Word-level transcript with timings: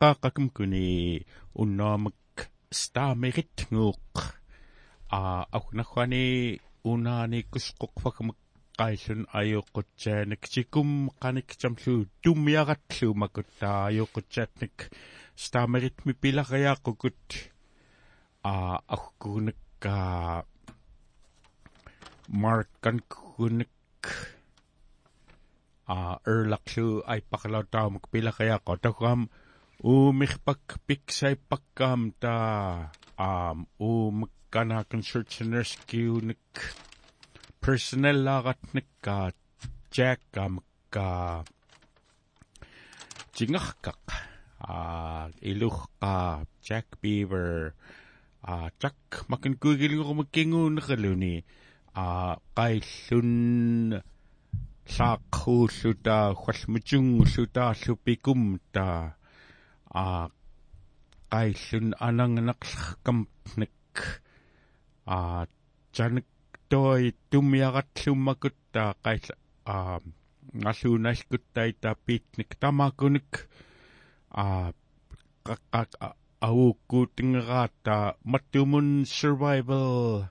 qaqqaqqakum 0.00 0.46
kuni 0.56 0.86
unnaamak 1.62 2.36
staamerit 2.80 3.56
nguuq 3.72 4.14
a 5.18 5.20
akunarrani 5.56 6.24
unaani 6.92 7.38
kusqoqfakamak 7.52 8.38
qaillun 8.78 9.22
ayuqqutjaanak 9.40 10.42
sikum 10.52 10.90
qaniktamlu 11.22 11.94
tummiaratlu 12.22 13.08
makuttaa 13.22 13.78
ayuqqutsaatnik 13.90 14.76
staamerit 15.44 15.96
mi 16.06 16.12
pilariaaqukut 16.22 17.24
a 18.52 18.54
akkunakka 18.96 19.94
markan 22.42 22.98
kunak 23.12 24.02
a 25.94 25.96
erlaqlu 26.32 26.86
aipaqlautaamuk 27.12 28.04
pilariaaqo 28.12 28.72
takam 28.84 29.20
uumikpak 29.82 30.78
piksaippakkaam 30.86 32.02
taa 32.20 32.90
aam 33.18 33.66
uumikkanaakun 33.78 35.02
searchnerskiunik 35.02 36.52
personellaaratnikka 37.60 39.16
jackkamka 39.96 41.08
jingarkaq 43.36 44.06
a 44.60 45.28
ilurqa 45.42 46.46
jack 46.66 46.86
beaver. 47.02 47.74
A 48.42 48.70
jack 48.80 49.24
makin 49.28 49.56
kuigilngurmakkinguunerluni 49.60 51.44
a 51.94 52.36
qaillun 52.56 53.30
saaqhuulluta 54.96 56.16
huallmutungulluta 56.40 57.64
ta 58.72 58.88
a 60.02 60.06
qaillun 61.32 61.88
anangnaqlarkamnik 62.06 63.94
a 65.16 65.18
janik 65.96 66.28
toi 66.70 67.02
tumiaqatlummakuttaa 67.30 68.90
qailla 69.04 69.34
a 69.74 69.76
ngalluunalkuttai 70.60 71.70
pitnik 72.06 72.50
tamakunik 72.60 73.30
a 74.44 74.46
qaqqaq 75.46 75.90
auukkuutingeraata 76.46 77.96
mattumun 78.30 78.88
survival. 79.16 80.28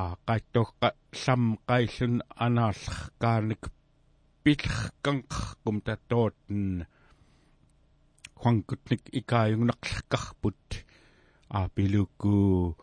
A 0.00 0.04
qaittoqqa 0.26 0.88
lam 1.22 1.42
qaillun 1.68 2.14
anaallerkaanik 2.44 3.62
pillerkanqarkum 4.42 5.76
tatootten 8.42 8.64
huankutnik 8.66 9.00
ikaayungnaqlerkarput 9.12 10.84
a 11.50 11.68
pilukku 11.68 12.76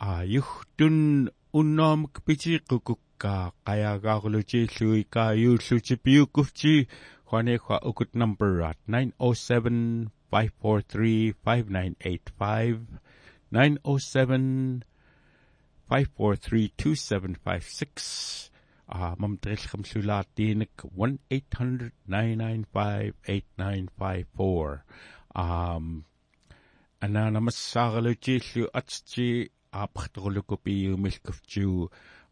a 0.00 0.22
yuhtun 0.24 1.30
unnaamuk 1.52 2.14
pitiiqqukukkaa 2.26 3.52
qayaagaarlutiillui 3.66 5.04
kaayuulluti 5.10 6.88
huanekhwa 7.32 7.80
ukut 7.84 8.14
numberat 8.14 8.78
907 8.88 10.10
543 10.32 11.34
5985 11.44 12.86
907 13.52 14.82
543 15.90 16.70
2756 16.82 18.55
а 18.86 19.16
мамтрилхэм 19.18 19.84
сулаатиинак 19.84 20.84
1800 20.84 21.92
995 22.06 23.14
8954 23.26 24.82
ам 25.34 26.04
анаанамассааралутииллу 27.04 28.64
атти 28.80 29.28
апартерлукупиумилкуфтиу 29.82 31.72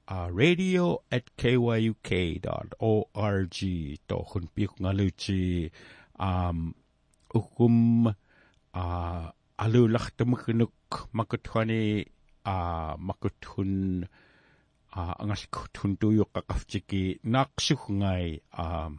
uh, 0.09 0.29
radio 0.41 0.85
at 1.11 1.27
kyuk.org 1.37 1.99
tohun 4.09 4.45
pikungaluti 4.55 5.71
um 6.19 6.75
ukum 7.35 8.07
uh, 8.07 8.13
alulachtamukunuk 9.65 11.09
makuthani 11.13 12.07
uh, 12.47 12.95
makuthun 13.09 13.73
uh, 14.05 14.09
angalkuthun 14.97 15.97
tuyuqqaqaftiki 16.01 17.03
naaqsugngai 17.35 18.27
um 18.65 18.93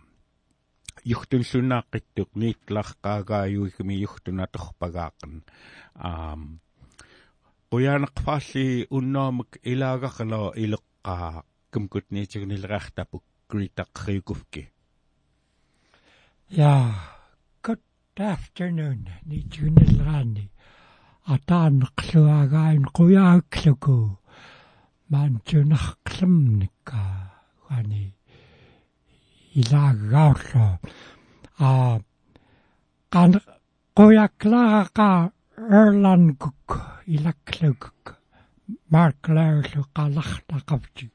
юхтунлунааққиттук 1.13 2.29
ниитларқаагааюигми 2.41 3.95
юхтунаторпагааққан 4.05 5.33
аам 6.09 6.41
quyaanaqfaалли 7.71 8.67
unnaamuk 8.97 9.51
ilaagaqalo 9.71 10.43
ileqqaa 10.63 11.43
kumkutniitigunileraartapuk 11.73 13.25
gritaqriukufki 13.49 14.63
Ja, 16.49 16.93
good 17.63 17.81
afternoon. 18.19 19.05
Niitigunileraani. 19.25 20.51
Ataanneqluagain 21.27 22.85
quyaakluku. 22.97 24.17
Maantunarqlamnikka 25.11 27.01
wani 27.69 28.05
ilaagaullo. 29.59 30.67
А 31.59 31.99
qan 33.13 33.31
quyaklaraqa 33.97 35.09
erlankuk 35.81 36.67
ilakluguk 37.15 38.03
marklaerlu 38.91 39.81
qalartaqavti 39.95 41.05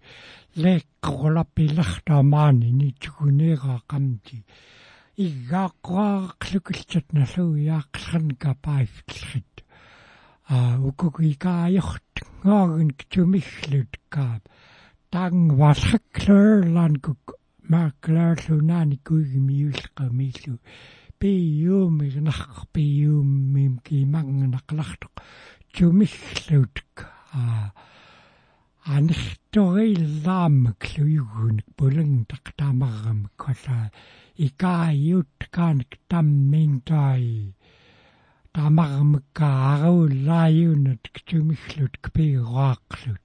leeqqorlappilartaamaani 0.62 2.68
nituguneeraqamti 2.80 4.36
iggaaqquaaqlukillat 5.26 7.06
nalluiaaqllernika 7.18 8.50
paaiftllit 8.64 9.54
а 10.54 10.56
укукикаajort 12.20 12.44
ngaagun 12.44 12.90
tumillut 13.10 13.92
kaap 14.10 14.42
tang 15.10 15.50
walhaklurlankuk 15.60 17.24
marklaerlunaani 17.70 18.96
kuigimiulqamiillu 19.06 20.54
piiuumignarpiiuummim 21.20 23.74
kiimangnaqlartoq 23.84 25.14
tumillutk 25.74 26.96
a 27.40 27.42
анэрториллааммак 28.94 30.82
луйугуник 30.96 31.68
пулангтақ 31.76 32.46
таамаррамик 32.58 33.34
колла 33.42 33.78
икааюут 34.46 35.38
кааник 35.54 35.92
тамминтай 38.52 38.54
таамаррамикка 38.54 39.46
аруулааюнат 39.72 41.08
ктумиллут 41.14 41.94
кпиуаақлут 42.02 43.24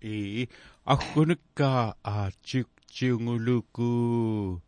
и 0.00 0.48
аггунукка 0.84 1.96
а 2.02 2.30
чик 2.42 2.68
чиунгулуку 2.88 4.62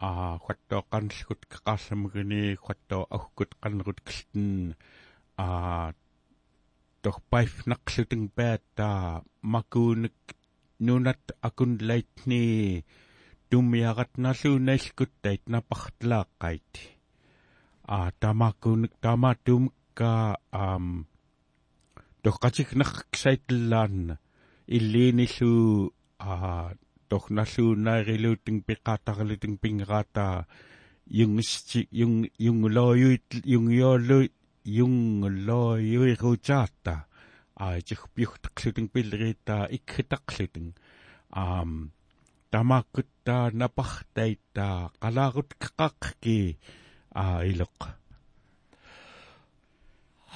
а 0.00 0.38
хаттоққанлгут 0.44 1.46
қақарламгини 1.52 2.56
хаттоо 2.56 3.06
аггут 3.10 3.54
қаннерут 3.62 4.00
килтэн 4.00 4.74
а 5.36 5.92
торпайф 7.02 7.66
нақлутэн 7.66 8.28
паатта 8.36 9.22
макуунак 9.42 10.18
нунат 10.80 11.24
акун 11.40 11.78
лайтни 11.80 12.84
туммиаратналуunailkuttait 13.50 15.42
напартлааққайт 15.46 16.93
а 17.86 18.10
тамакуунак 18.20 18.92
тамаатумка 19.00 20.36
ам 20.50 21.06
тоққатикнерксайтиллаанна 22.24 24.18
иллииниллу 24.66 25.92
а 26.18 26.72
торналлуунаариluутин 27.08 28.62
пеқаатаралутин 28.68 29.58
пингераата 29.58 30.46
юнгсти 31.06 31.88
юнг 31.92 32.30
юнгулоюит 32.38 33.44
юнгиоллу 33.44 34.28
юнгулоюирутаата 34.64 37.06
а 37.54 37.80
чихпиухтақлутин 37.80 38.88
пиллериитаа 38.88 39.68
икхитақлутин 39.76 40.74
аам 41.30 41.92
тамааккутtaa 42.50 43.50
напартаитаа 43.52 44.90
қалаарут 45.02 45.54
қаққи 45.60 46.56
а 47.14 47.44
илеқ 47.50 47.78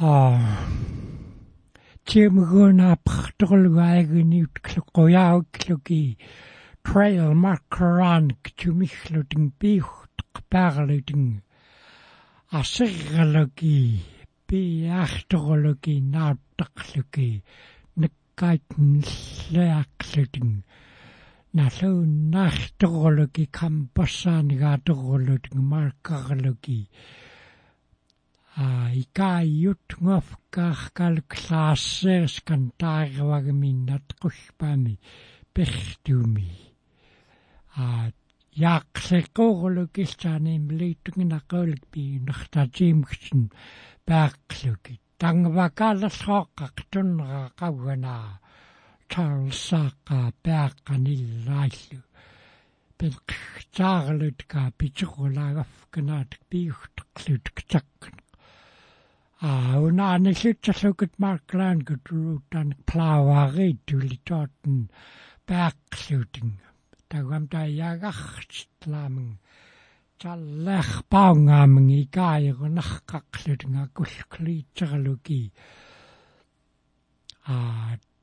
а 0.01 0.13
тимгуна 2.07 2.97
парторлуаагуниут 3.05 4.55
клоқояауклуки 4.67 6.03
trail 6.89 7.31
markeran 7.45 8.25
ктумиллутин 8.45 9.45
пиухтеқпаарлутин 9.61 11.25
асерралуки 12.61 13.77
пиаахторлуки 14.47 15.95
нааттақлуки 16.15 17.29
наккаатнллаақлутин 18.01 20.51
налууннаахторлуки 21.57 23.45
кампассаанигааторлутин 23.61 25.59
маркарлуки 25.73 26.91
а 28.57 28.93
икаайют 29.03 29.87
ngoфкааркалк 30.05 31.31
лаассеерс 31.49 32.37
кантааривагминнат 32.49 34.07
qulpaami 34.21 34.95
пертуми 35.55 36.51
а 37.77 38.11
яақлеққорлук 38.73 39.95
иллааниим 40.05 40.67
лииттугинаққуулик 40.79 41.83
пииннартатиимгсин 41.93 43.43
паақлуки 44.07 44.95
тангвакааллерсооққақ 45.21 46.77
туннера 46.91 47.45
қавганаа 47.61 48.29
чарлсаақа 49.11 50.19
пааққаниллааллу 50.45 52.03
пилқтаарлут 52.99 54.41
ка 54.51 54.63
питеқулаагаф 54.79 55.73
канаатик 55.95 56.43
пиухтеқлут 56.51 57.45
китаккан 57.57 58.17
а 59.41 59.51
унааниллутсаллукут 59.87 61.13
марклаан 61.23 61.79
кутруутан 61.89 62.69
плавари 62.89 63.71
тулитоотен 63.87 64.79
паақлутин 65.49 66.51
тагам 67.11 67.45
таяагартлаамин 67.53 69.31
таллерпаунгаамин 70.21 71.87
икаайерунарқақлутинга 72.03 73.85
кулклиитсералуки 73.97 75.43
а 77.47 77.57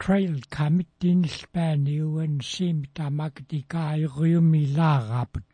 trail 0.01 0.36
committee 0.56 1.27
спаниуан 1.38 2.33
сими 2.51 2.88
тамакти 2.95 3.59
каайриуми 3.71 4.63
лаарапут 4.77 5.50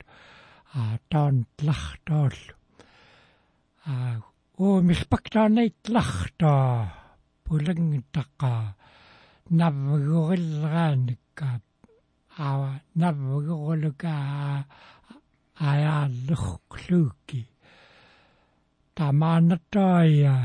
а 0.74 0.98
таан 1.10 1.46
тлартооллу 1.58 2.56
а 3.86 3.94
оо 4.58 4.82
миспактаанайт 4.90 5.78
лартаа 5.94 6.94
пулангиттаққа 7.46 8.54
навгориллерааникка 9.60 11.50
ава 12.50 12.72
навгорулука 13.02 14.16
аяллухклууки 15.70 17.42
тамаанатаая 18.96 20.36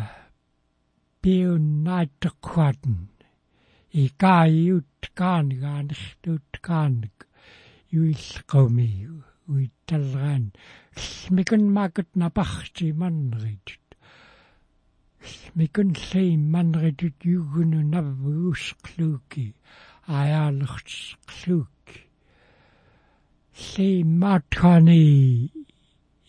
пиуннааттаққуатн 1.22 2.94
икаиут 2.98 3.15
каанигаанерлуут 3.15 3.15
кааник 6.67 7.17
юиллеқуми 7.91 8.89
уитталраан 9.51 10.45
микун 11.35 11.63
макут 11.77 12.09
напарти 12.21 12.87
маннерит 13.01 13.81
микун 15.55 15.89
лей 16.07 16.31
маннерит 16.53 17.19
югуну 17.37 17.81
наввуусклууки 17.93 19.45
аяллерсклууки 20.07 22.01
лей 23.75 23.97
маткани 24.21 25.51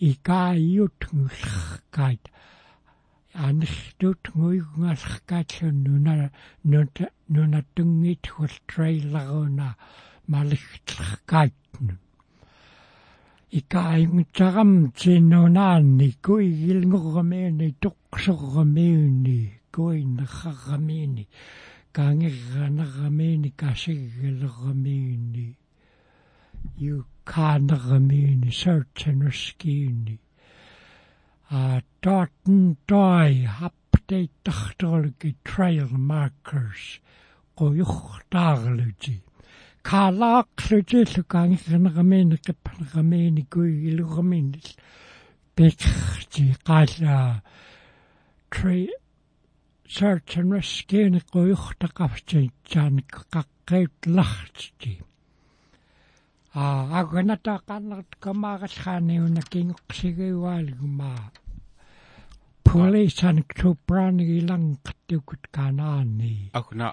икаиут 0.09 1.01
анэртут 3.46 4.22
ngуйгунгаллаккаатсун 4.36 5.76
нуна 5.86 6.32
нута 6.72 7.06
нунаттунгит 7.34 8.24
хул 8.34 8.54
трейлеруна 8.70 9.70
малихтлеркаатну 10.32 11.94
икаимутсарам 13.60 14.72
тинунаанни 15.00 16.10
куигилнгоррамиуни 16.26 17.68
тоқсоррамиуни 17.84 19.40
куиннеррамиуни 19.76 21.26
каангерранеррамиуни 21.96 23.50
касиггалеррамиуни 23.62 25.48
юкаанеррамиуни 26.80 28.52
саутсанускиуни 31.50 31.78
uh, 31.78 31.82
Dorton 32.02 32.78
Doi 32.88 33.48
update 33.62 34.30
dachtorlgi 34.44 35.36
trail 35.44 35.88
markers. 35.92 37.00
Qoyuchtaarluti 37.58 39.22
kaalaaqluti 39.84 41.06
lukaangirneramiini 41.18 42.38
qippaneramiini 42.46 43.46
kuigiluramiinil 43.50 44.76
pekti 45.56 46.54
qaalla 46.68 47.42
trail 48.52 48.92
search 49.88 50.38
and 50.38 50.52
rescue 50.52 51.10
ni 51.10 51.22
qoyuchtaqavti 51.34 52.52
taanik 52.70 53.24
qaqqaut 53.34 54.12
lartiti 54.18 55.00
а 56.57 56.65
агната 57.01 57.55
каннерт 57.69 58.11
камаагалхааниуна 58.25 59.43
кингоқсигиуаалгума 59.53 61.15
полисан 62.65 63.39
тупран 63.59 64.17
илангаттукут 64.39 65.43
канаани 65.57 66.35
агна 66.61 66.89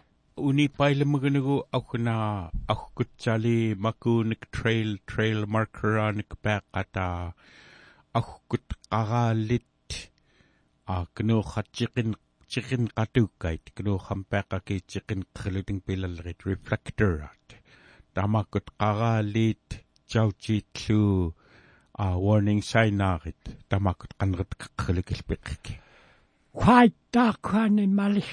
уни 0.47 0.65
пайлемгэнэгу 0.79 1.55
агна 1.77 2.15
агкутсали 2.73 3.75
макууник 3.85 4.41
трейл 4.55 4.91
трейл 5.09 5.41
маркераник 5.55 6.31
паақата 6.43 7.33
агкут 8.19 8.67
қараалит 8.91 9.91
а 10.93 11.05
кнуухатсиқин 11.15 12.09
чиқин 12.51 12.83
қатуккайт 12.97 13.65
кнуухам 13.77 14.19
паақакиитсиқин 14.31 15.21
қрилутин 15.37 15.79
пилаллерит 15.85 16.39
reflectorат 16.49 17.45
тамаккут 18.14 18.66
қараалиит 18.80 19.66
чаутиитлу 20.10 21.34
а 22.04 22.06
warning 22.24 22.62
sign-аагит 22.70 23.42
тамаккут 23.70 24.12
qaneret 24.20 24.50
qeqqilikilpiqqi 24.60 25.74
хуайтааққани 26.60 27.86
малих 28.00 28.30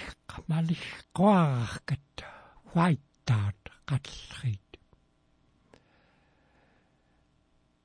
малих 0.51 0.83
qoararkat 1.17 2.15
хуайтаат 2.69 3.61
qallrit 3.89 4.69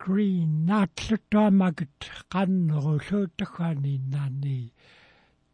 green 0.03 0.53
натлутаамагт 0.69 2.01
qannerulluuttakhani 2.33 3.95
naani 4.13 4.61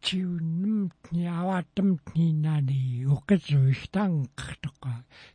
тиуннэмтни 0.05 1.23
авааттамтнинаани 1.39 2.81
оқисуистаанқартоқа 3.15 4.93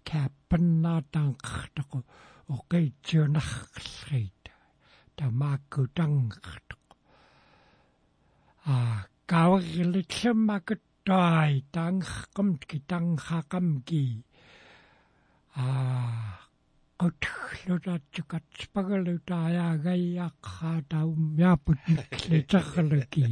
кааппаннаатаанқартоқу 0.08 1.98
оқиитсиунарқлрит 2.56 4.42
тамаакку 5.16 5.82
тангартоқ 5.96 6.84
а 8.72 8.74
каверлитсаммакут 9.30 10.82
таай 11.06 11.54
таангқамт 11.74 12.60
китангхақамки 12.70 14.04
а 15.56 15.58
qutlutatsukat 17.00 18.46
spagalutaayagayyaqqaa 18.62 20.78
taum 20.90 21.22
yaaput 21.42 21.80
nikliterluki 21.94 23.26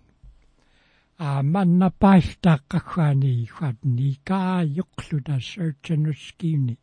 паастааққахуани 2.02 3.46
хатни 3.46 4.20
кааюқлута 4.28 5.36
search 5.40 5.90
and 5.90 6.06
rescue 6.06 6.76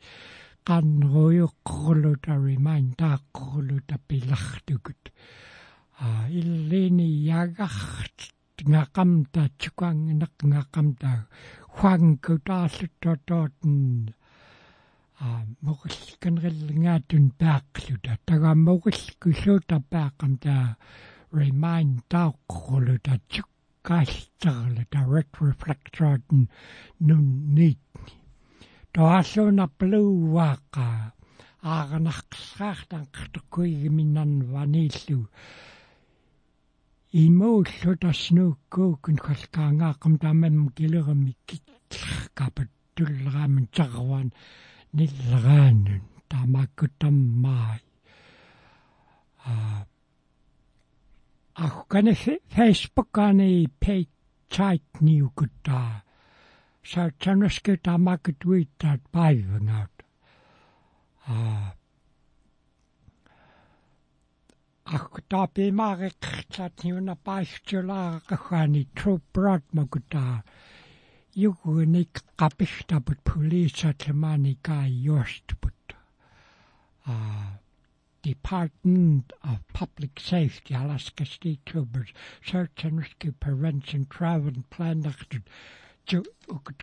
qanruйuqqorluta 0.69 2.33
remind-aaqqorluta 2.47 3.95
pilartukut 4.07 5.03
aa 6.05 6.23
illini 6.39 7.09
yagart 7.29 8.19
ngaqamta 8.71 9.41
tsukangineq 9.59 10.35
ngaqamta 10.51 11.11
хуангутааллуттотоотн 11.75 13.77
а 15.25 15.27
могилканриллингаатун 15.65 17.25
паақлута 17.39 18.13
тагаммогилкуллуута 18.27 19.77
паақам 19.91 20.33
таа 20.43 20.67
remind 21.39 21.95
тааққулута 22.11 23.15
чуккааллтарла 23.89 24.85
direct 24.91 25.33
reflector-н 25.41 26.47
нун 26.99 27.25
нитни 27.55 28.13
тоаллуна 28.93 29.65
плууаақа 29.79 31.13
ааганарқсаартан 31.73 33.05
қартуккуигиминнан 33.15 34.31
ваниллу 34.53 35.19
имоуллута 37.23 38.11
снууккуукун 38.13 39.17
халкаангаақам 39.25 40.13
таамам 40.21 40.69
килерами 40.77 41.33
китлеркапат 41.47 42.69
туллерааман 42.95 43.67
тарван 43.75 44.27
ниллераанун 44.93 46.03
таамааккутаммаи 46.29 47.81
а 49.45 49.53
ахкане 51.65 52.13
фейсбуккани 52.55 53.67
пейт 53.81 54.09
чайт 54.53 54.87
ниукутта 55.05 55.81
сартанаске 56.91 57.73
таамааккутуиттаат 57.85 59.01
паивнгаат 59.13 59.95
а. 61.27 61.35
Ахтапимаарекклат 64.97 66.75
ниуна 66.83 67.15
паистулаарақхаани 67.27 68.83
трупрат 68.97 69.63
макута 69.75 70.27
югуник 71.47 72.13
qapigtaput 72.39 73.19
pulisatlamaani 73.27 74.53
kaajorstput 74.65 75.83
а 77.11 77.13
Department 78.21 79.31
of 79.43 79.59
Public 79.73 80.19
Safety, 80.19 80.73
Alaska 80.73 81.25
State 81.25 81.65
Troopers, 81.65 82.09
Search 82.45 82.83
and 82.83 82.99
Rescue 82.99 83.33
Prevention, 83.39 84.07
Travel 84.09 84.47
and 84.49 84.69
Plan 84.69 85.05
Action, 85.05 85.43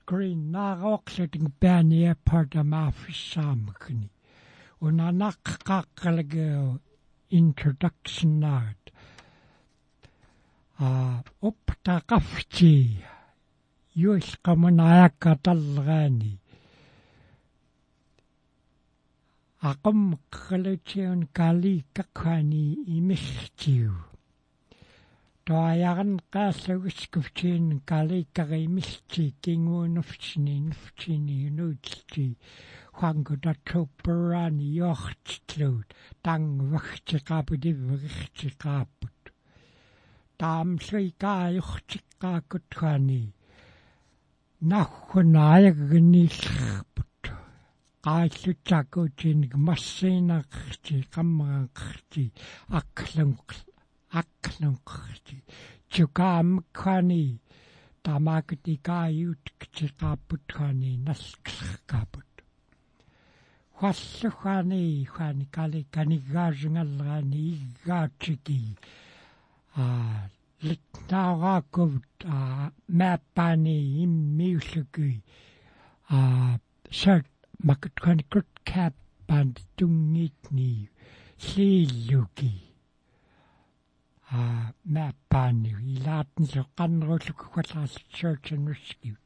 Green 0.06 0.52
Nagoxeting 0.52 1.52
Ban 1.60 1.92
Airport 1.92 2.54
of 2.54 2.66
Mafisamkini, 2.66 4.08
Unanak 4.82 5.36
Kakalago 5.42 6.80
Introduction 7.30 8.40
Nard, 8.40 8.76
Upta 10.80 12.02
Kafti, 12.06 12.96
Yus 13.94 14.36
Kamunayaka 14.44 15.40
Talgani, 15.42 16.38
кали 21.32 21.84
какхани 21.94 22.76
имиллтиу 22.96 23.94
тоаярн 25.46 26.12
қааллагускуфтиин 26.32 27.66
каликкаримилти 27.90 29.24
кингуунерфтини 29.42 30.56
нуфтини 30.68 31.40
нуутти 31.56 32.26
хуангутатсуппераани 32.98 34.68
йортлуут 34.80 35.88
тангвахтиқапутиввигтиқааппут 36.24 39.20
таамсуи 40.40 41.08
кааюртиққааккут 48.06 49.18
хаани 49.20 49.48
наххунааягниллерпут 49.50 49.50
qaallutsaakkuutiinik 49.50 49.54
massiinaqerti 49.66 50.96
qammaaqerti 51.14 52.24
aqlunq 52.78 53.48
aqlunqerti 54.20 55.36
tukaamkkhani 55.92 57.24
tamaakati 58.04 58.74
kaayut 58.86 59.44
ktiqaapputkhani 59.60 60.90
nalklerkaaput 61.06 62.32
huallukhani 63.78 64.82
khani 65.14 65.46
kali 65.56 65.80
kaniggaasngallerani 65.94 67.42
iggaatiki 67.54 68.60
aa 69.82 70.20
litnaaraakuvut 70.66 72.14
aa 72.34 72.70
maappaani 77.56 77.56
immiullukui 77.56 77.56
aa 77.56 77.58
sat 77.58 77.64
makutkhani 77.64 78.22
kut 78.32 78.46
kaappan 78.74 79.48
tungitni 79.76 80.70
llииллуки 81.44 82.52
а 84.32 84.34
маппаани 84.84 85.70
илаатнле 85.94 86.62
qannerullukkallaassutsuutsannuskiut 86.78 89.22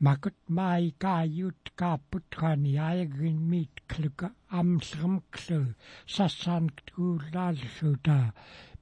makut 0.00 0.34
mai 0.48 0.92
kaajut 0.98 1.70
kaapputrani 1.76 2.78
aayagin 2.78 3.38
miit 3.50 3.70
kluka 3.94 4.30
amsrumklu 4.48 5.64
sassaan 6.06 6.66
kuulaalluuta 6.94 8.32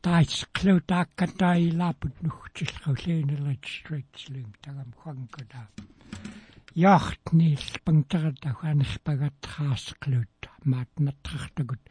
таисклутааккатаилаапут 0.04 2.14
нухтиллрулиинерит 2.24 3.64
стрийтслим 3.74 4.50
тагам 4.62 4.90
хуангкута 5.00 5.62
яхтнил 6.74 7.64
пангтерата 7.84 8.50
хуанерпагатраасклут 8.58 10.36
маатнаттартагут 10.70 11.82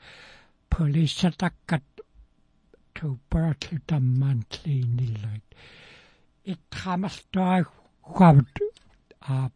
полиссатаккат 0.71 1.87
тупатлу 2.95 3.77
итрамалтай 6.53 7.61
хуавт 8.11 8.55
а 9.33 9.49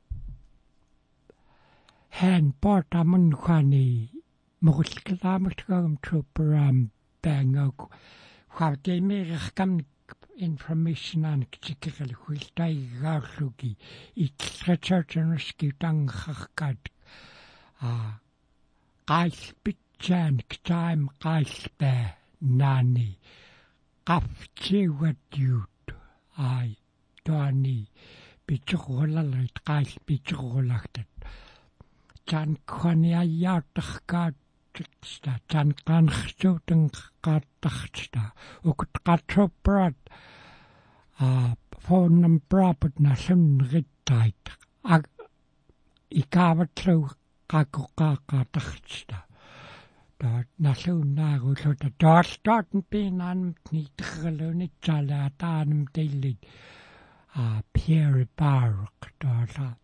hän 2.19 2.45
portamun 2.61 3.27
khani 3.43 3.87
mogulkalaamagtagam 4.65 5.95
tuparam 6.03 6.77
bangok. 7.23 7.79
Хавтэмэрхкам 8.55 9.71
information 10.47 11.25
an 11.25 11.41
китикэл 11.51 12.13
хуилтай 12.21 12.75
гаарлуги 13.01 13.77
итлрачаатануски 14.25 15.67
тангхаркаат 15.81 16.83
а 17.89 17.91
qaalpitsaан 19.09 20.35
ктайм 20.51 21.01
qaallpa 21.23 21.93
naani 22.59 23.09
qaftiuatiut 24.07 25.85
a 26.37 26.49
ai 26.59 26.71
toani 27.25 27.77
pitsuqulalerit 28.47 29.57
qaal 29.67 29.87
pitsuqulagtat 30.05 31.11
tan 32.29 32.51
khani 32.75 33.11
ayyaartarkaat 33.23 34.35
sta 35.11 35.33
tan 35.51 35.69
qanersuuteng 35.87 36.87
qaattartita 37.25 38.23
ukut 38.69 38.93
qaatroprat 39.05 39.97
a 41.25 41.27
phone 41.85 42.15
number 42.23 42.63
but 42.79 42.95
na 43.03 43.13
sunrittait 43.23 44.43
ag 44.93 45.03
ikaavatlu 46.21 46.97
qaaqoqqaaqaatарtita 47.51 49.19
taat 50.19 50.47
nalluunnaagullута 50.63 51.87
тааллаатн 52.01 52.81
пинаанм 57.35 57.37
ниттергалуунитсаала 57.37 57.37
атаанам 57.37 57.37
тилlit 57.37 57.39
а 57.39 57.63
Pierre 57.73 58.27
Bark 58.37 58.99
таала 59.19 59.77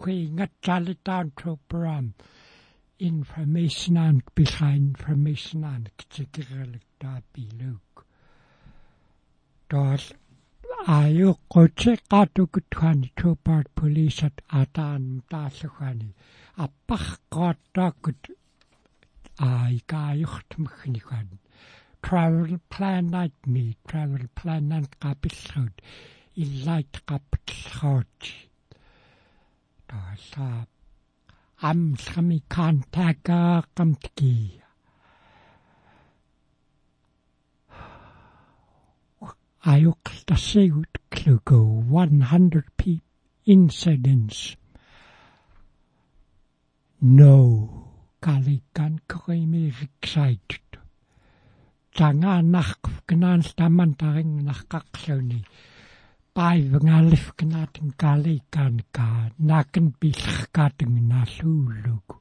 хуингатсаалитаан 0.00 1.30
тропрам 1.36 2.06
information 2.98 3.96
aan 3.96 4.22
behind 4.34 4.96
information 4.96 5.64
aan 5.64 5.84
kitsikiralik 5.98 6.86
taapiluk 7.00 8.06
taal 9.70 10.02
aayuqqutsi 10.96 11.92
qaatukut 12.10 12.68
khani 12.78 13.08
tropart 13.18 13.68
police 13.78 14.22
at 14.28 14.38
ataan 14.60 15.04
taallukhani 15.30 16.10
аппарқааттааккут 16.64 18.22
аикаajortumagnigan 19.50 21.28
travel 22.06 22.52
plan 22.72 23.04
night 23.16 23.38
me 23.52 23.64
travel 23.88 24.24
plan 24.38 24.62
nan 24.68 24.84
qapillruut 25.02 25.76
illait 26.42 26.92
qappillruut 27.08 28.20
taasa 29.88 30.48
amsami 31.70 32.38
kantaka 32.54 33.40
qamtki 33.76 34.34
ayuqtassigut 39.72 40.94
klugo 41.10 41.60
100 41.90 42.62
p 42.78 43.02
incidents. 43.46 44.56
No. 47.00 47.38
Kalikan 48.22 48.94
krimi 49.10 49.64
excited 49.86 50.66
tanga 51.96 52.42
nach 52.42 52.78
gnan 53.06 53.42
staman 53.42 53.92
bai 56.36 56.60
fy 56.70 56.78
ngalifgnad 56.84 57.78
yn 57.80 57.92
cael 58.02 58.26
ei 58.28 58.40
gan 58.52 58.74
ka 58.96 59.06
nac 59.50 59.78
yn 59.80 59.86
billgad 60.00 60.82
yng 60.84 60.98
nallwlwg. 61.08 62.16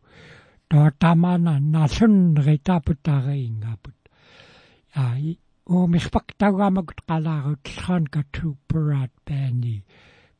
Do 0.72 0.84
tamana 1.04 1.58
nallun 1.60 2.16
rita 2.46 2.78
putaringa 2.86 3.76
put. 3.84 4.00
Ai 5.04 5.36
o 5.68 5.84
mich 5.92 6.08
paktagamak 6.16 6.96
qalarut 7.04 7.74
khan 7.82 8.08
ka 8.14 8.24
tuperat 8.32 9.12
bani 9.28 9.78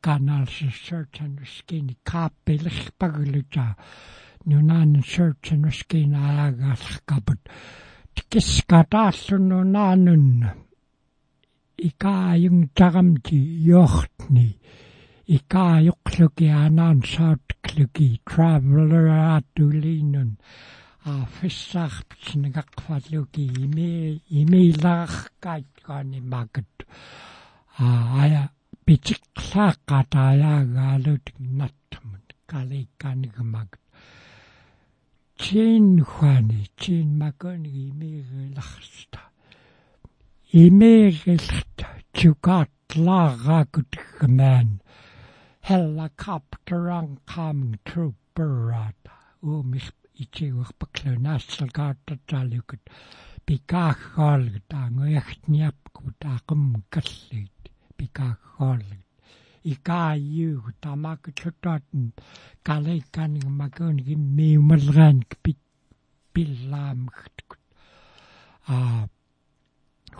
kanal 0.00 0.46
certain 0.86 1.36
skin 1.44 1.96
kapilch 2.08 2.82
pagluta. 2.98 3.68
Nunan 4.48 5.02
certain 5.04 5.70
skin 5.70 6.14
alagall 6.14 6.86
kaput. 7.04 7.42
Tikis 8.14 8.62
katasun 8.70 9.52
nanun. 9.74 10.65
Тарамти 12.74 13.38
йортни 13.68 14.48
икааюқлуки 15.36 16.46
анаан 16.64 16.98
саутклуки 17.12 18.08
traveler 18.24 19.08
атулинун 19.36 20.30
а 21.04 21.06
фиссаарпсинагақфаллуки 21.36 23.44
име 23.64 23.92
имеиларкаат 24.40 25.66
кани 25.86 26.20
макат 26.32 26.72
а 27.78 27.80
ая 28.22 28.44
питиклааққатаяагаалут 28.86 31.26
наттумут 31.58 32.26
каликканигмакат 32.50 33.82
чин 35.42 35.86
хвани 36.04 36.62
чин 36.80 37.08
макони 37.18 37.70
имеерларста 37.90 39.25
имеерлта 40.52 41.86
чукатлаагакутгман 42.14 44.80
helicopterang 45.60 47.18
coming 47.26 47.78
through 47.84 48.14
Burrata. 48.32 49.10
O 49.42 49.64
mich 49.64 49.90
itiwch 50.22 50.70
baklunaasalgaatatalukut 50.78 52.80
pikaagaalgut 53.46 54.70
anguiachniapkut 54.82 56.20
aqum 56.34 56.64
kallit 56.94 57.60
pikaagaalgut 57.98 59.04
икааюгу 59.72 60.70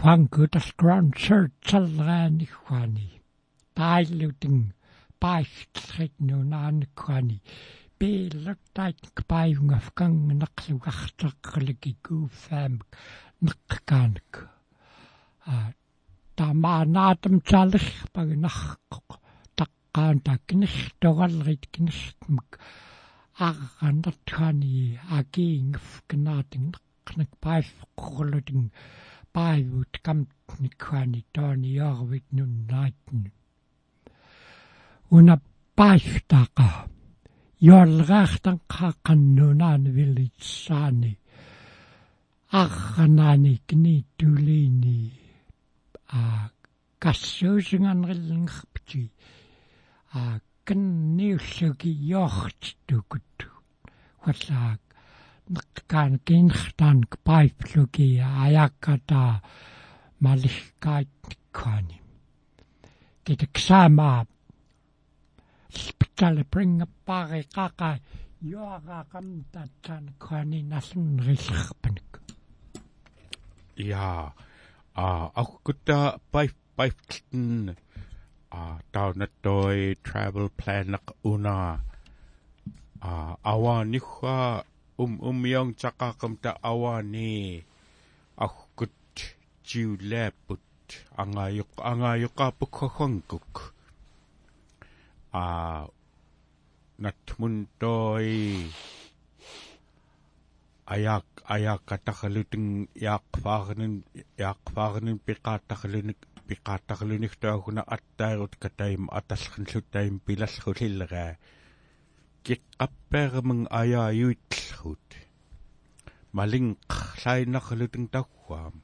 тамакутлутаатн 0.03 0.57
калейкаанигмакуунги 0.57 0.57
миумалраан 0.57 0.57
пит 0.57 0.57
пиллаамгтукут 0.57 0.57
а 0.57 0.61
хвангутас 0.61 0.69
гранд 0.79 1.13
чэрчалраани 1.23 2.47
хвани 2.47 3.09
тайлутин 3.75 4.59
паихтлрит 5.21 6.15
нунаанквани 6.29 7.39
пииллаттайт 7.99 9.01
кпааюнгафкан 9.17 10.13
нақлугартеққалики 10.43 11.93
кууфаам 12.05 12.75
неққаанак 13.45 14.33
а 15.53 15.55
тамаанаатам 16.37 17.37
чалерпагнарқоқ 17.49 19.09
qaanta 19.97 20.35
kinnertoralrit 20.47 21.65
kinnertmuk 21.73 22.51
арраннартхани 23.49 24.99
акиингф 25.19 25.89
кнаатин 26.09 26.67
кнак 27.07 27.31
паифққорлутин 27.45 28.63
паивут 28.69 29.16
камтникхани 29.37 31.23
тоони 31.35 31.71
яарвит 31.87 32.27
нуннаатн 32.37 33.21
уна 35.17 35.35
паифтаqa 35.79 36.71
йолгаахтан 37.69 38.59
қаққаннунаан 38.75 39.83
вилитсаани 39.97 41.13
арранаани 42.63 43.55
кни 43.69 43.97
тулини 44.19 45.01
а 46.19 46.21
кассуусинганриллингерпти 47.03 49.05
а 50.19 50.21
кэнниуллуги 50.67 51.93
йоохтукут 52.13 53.33
хваллаак 54.23 54.86
нэккаан 55.55 56.13
кинхтан 56.27 56.99
пайплуги 57.27 58.09
аякката 58.45 59.25
малихкаатниккаани 60.25 61.99
китексаама 63.25 64.27
спитале 65.71 66.45
бринга 66.53 66.87
пари 67.07 67.43
кака 67.57 67.91
йоага 68.43 69.01
камтатсан 69.13 70.05
кани 70.19 70.61
насын 70.73 71.09
риллерпаник 71.27 72.11
я 73.77 74.33
а 74.95 75.07
аккута 75.43 76.19
пайп 76.33 76.57
пайптэн 76.77 77.77
tauna 78.93 79.27
toi 79.43 79.95
travel 80.07 80.49
plan 80.59 80.99
una 81.33 81.59
a 83.11 83.13
awa 83.53 83.77
ni 83.93 84.01
kha 84.11 84.39
um 85.03 85.13
um 85.29 85.39
yong 85.53 85.73
chaka 85.81 86.09
kam 86.21 86.33
ta 86.43 86.51
awa 86.71 86.95
ni 87.15 87.31
a 88.45 88.47
kut 88.77 88.97
chiu 89.67 89.91
le 90.11 90.25
put 90.45 90.65
anga 91.21 91.45
yok 91.59 91.73
anga 91.91 92.11
yok 92.23 92.35
ka 92.39 92.47
pu 92.59 92.65
kho 92.77 92.87
khong 92.97 93.19
kuk 93.31 93.53
a 95.41 95.45
nat 97.03 97.27
mun 97.39 97.57
toi 97.81 98.31
ayak 100.95 101.27
ayak 101.55 101.81
katakhaluting 101.89 102.69
yak 103.07 103.27
faagnen 103.43 103.95
yak 104.43 104.61
faagnen 104.75 105.17
piqatakhalunik 105.27 106.21
пиқааттарлунигтаагуна 106.49 107.83
аттаагут 107.95 108.55
катаим 108.63 109.11
аталлхнлуттаим 109.11 110.21
пилаллхулиллегаа 112.47 112.55
киққаппаараман 112.55 113.61
аяаюитллхут 113.81 115.09
малин 116.33 116.67
лайнарлутин 117.25 118.07
таггаам 118.15 118.75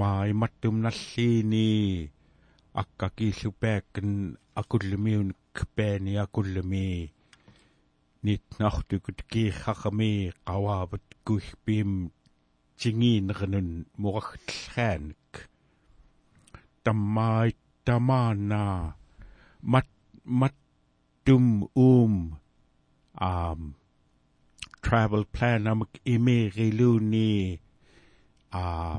маиматтум 0.00 0.82
наллиини 0.82 2.10
аккакииллупааккан 2.74 4.10
акуллумиун 4.60 5.28
кпаани 5.56 6.16
акуллуми 6.24 7.12
нитнартукут 8.24 9.18
кииххақами 9.30 10.32
qavaavut 10.46 11.06
kuihpiim 11.26 12.10
tingiinernun 12.78 13.70
muragtlaanik 14.02 15.30
tammaait 16.84 17.58
tamaana 17.84 18.62
mat 19.72 19.88
mattum 20.40 20.61
uum 21.30 22.38
um 23.20 23.74
travel 24.82 25.24
plan 25.24 25.66
amak 25.66 26.00
imeeriluni 26.04 27.60
a 28.50 28.98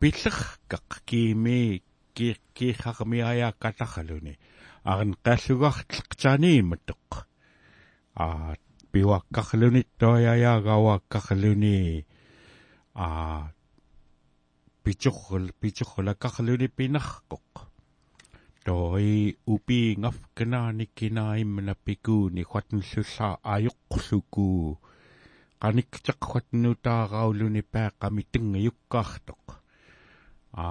pillerkaq 0.00 1.02
kiimi 1.06 1.82
ki 2.14 2.36
kiihhaqami 2.54 3.22
ayaakkatarluni 3.22 4.38
arn 4.84 5.14
qallugartleqtaaniimattoq 5.24 7.10
a 8.24 8.54
piuaqqarluni 8.92 9.82
toyayaagauaqqarluni 9.98 12.04
a 12.94 13.06
pichurrul 14.84 15.50
pichurrulakkarluni 15.60 16.68
pinarqoq 16.76 17.65
toi 18.66 19.10
upi 19.54 19.80
ngafkanaani 20.02 20.84
kinaimna 20.96 21.72
pikuuni 21.84 22.42
khuatnullulla 22.50 23.28
ajuqqluku 23.54 24.46
qanikteqquatnutaarauluni 25.62 27.62
paaqami 27.72 28.22
tungayukkaartoq 28.32 29.44
a 30.64 30.66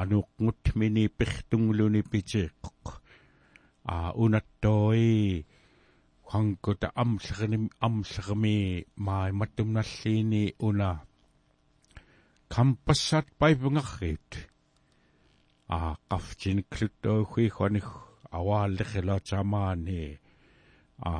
anuqqut 0.00 0.62
mini 0.78 1.04
pirtungluni 1.18 2.00
pitiiqqoq 2.10 2.84
a 3.94 3.96
unattoi 4.24 5.10
hankuta 6.32 6.88
amllerni 7.02 7.58
amllermi 7.86 8.56
mai 9.06 9.30
matumnalliini 9.38 10.42
una. 10.68 10.90
Kampassat 12.52 13.26
paipungarrit 13.38 14.30
a 15.68 15.96
qaftin 16.10 16.64
kluttoughi 16.72 17.48
khonih 17.56 17.88
awaallerla 18.38 19.16
tamaani 19.28 20.02
a 21.10 21.12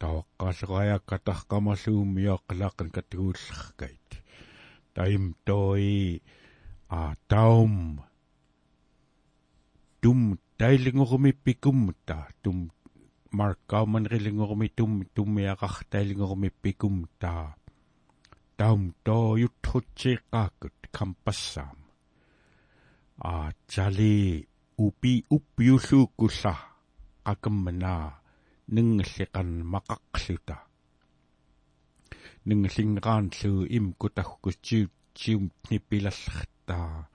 tawaqqaalleraayakka 0.00 1.16
tarqamalluummiyoqqalaaqan 1.26 2.88
katuullerkait 2.96 4.08
taim 4.94 5.24
toi 5.46 6.20
a 6.98 7.00
taum 7.28 7.74
tum 10.02 10.20
tailingorumi 10.58 11.32
pikumta 11.44 12.16
tum 12.42 12.58
markkauman 13.38 14.04
rilingorumi 14.12 14.68
tum 14.78 14.92
tummiaqartailingorumi 15.14 16.50
pikumta 16.62 17.34
taum 18.58 18.82
to 19.04 19.36
kampassaam 23.20 23.50
a 23.50 23.52
chali 23.68 24.46
upi 24.78 25.24
uppiulluukkulla 25.30 26.52
qakammana 27.26 27.92
ninggalliqan 28.74 29.50
maqaqluta 29.72 30.56
ninggallingaanlu 32.46 33.52
imkutagkutsiut 33.76 34.92
sium 35.20 35.44
nippilallertaa 35.70 37.08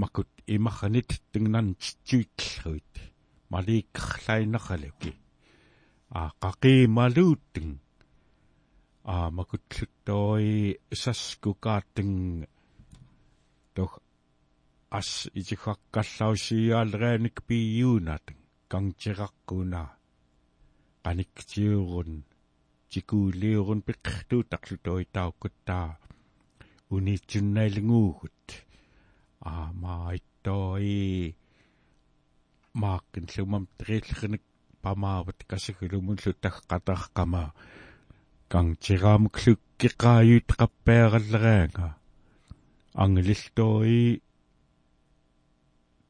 makut 0.00 0.30
imagganit 0.54 1.10
tingnan 1.32 1.68
tsuitluit 1.80 2.92
малииккарлаинералуки 3.50 5.12
а 6.18 6.20
qaqimmaluuттин 6.42 7.70
а 9.12 9.30
макутсуттори 9.30 10.78
саскукааттин 11.02 12.12
тох 13.74 13.92
ас 14.90 15.28
итихаккаллаусиаалерааник 15.34 17.42
пиюунатин 17.46 18.38
кангтираққуна 18.70 19.82
qaniktiurun 21.04 22.12
tikуулиурун 22.90 23.80
пиққартуутарлу 23.86 24.76
тоитауккуттаа 24.86 25.88
унитсуннаилнгуугут 26.94 28.46
аа 29.50 29.66
маиттoi 29.82 31.34
мааккин 32.82 33.26
лумам 33.34 33.64
триллерник 33.78 34.44
памаават 34.82 35.40
касагулумуллу 35.50 36.30
тагқатарқама 36.44 37.44
кангтираамуклуккеқааюут 38.52 40.48
қаппаераллераанга 40.60 41.88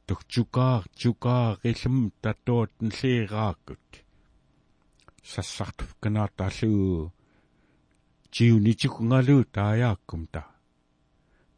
ангилиллтори 0.07 0.09
тухчукаар 0.09 0.83
чукаар 0.95 1.59
илм 1.63 2.11
татуут 2.21 2.71
нлиирааккут 2.79 4.03
сассартуф 5.23 5.95
канаатааллуу 6.01 7.11
жиунитикунгалуу 8.31 9.43
таяаккумта 9.45 10.45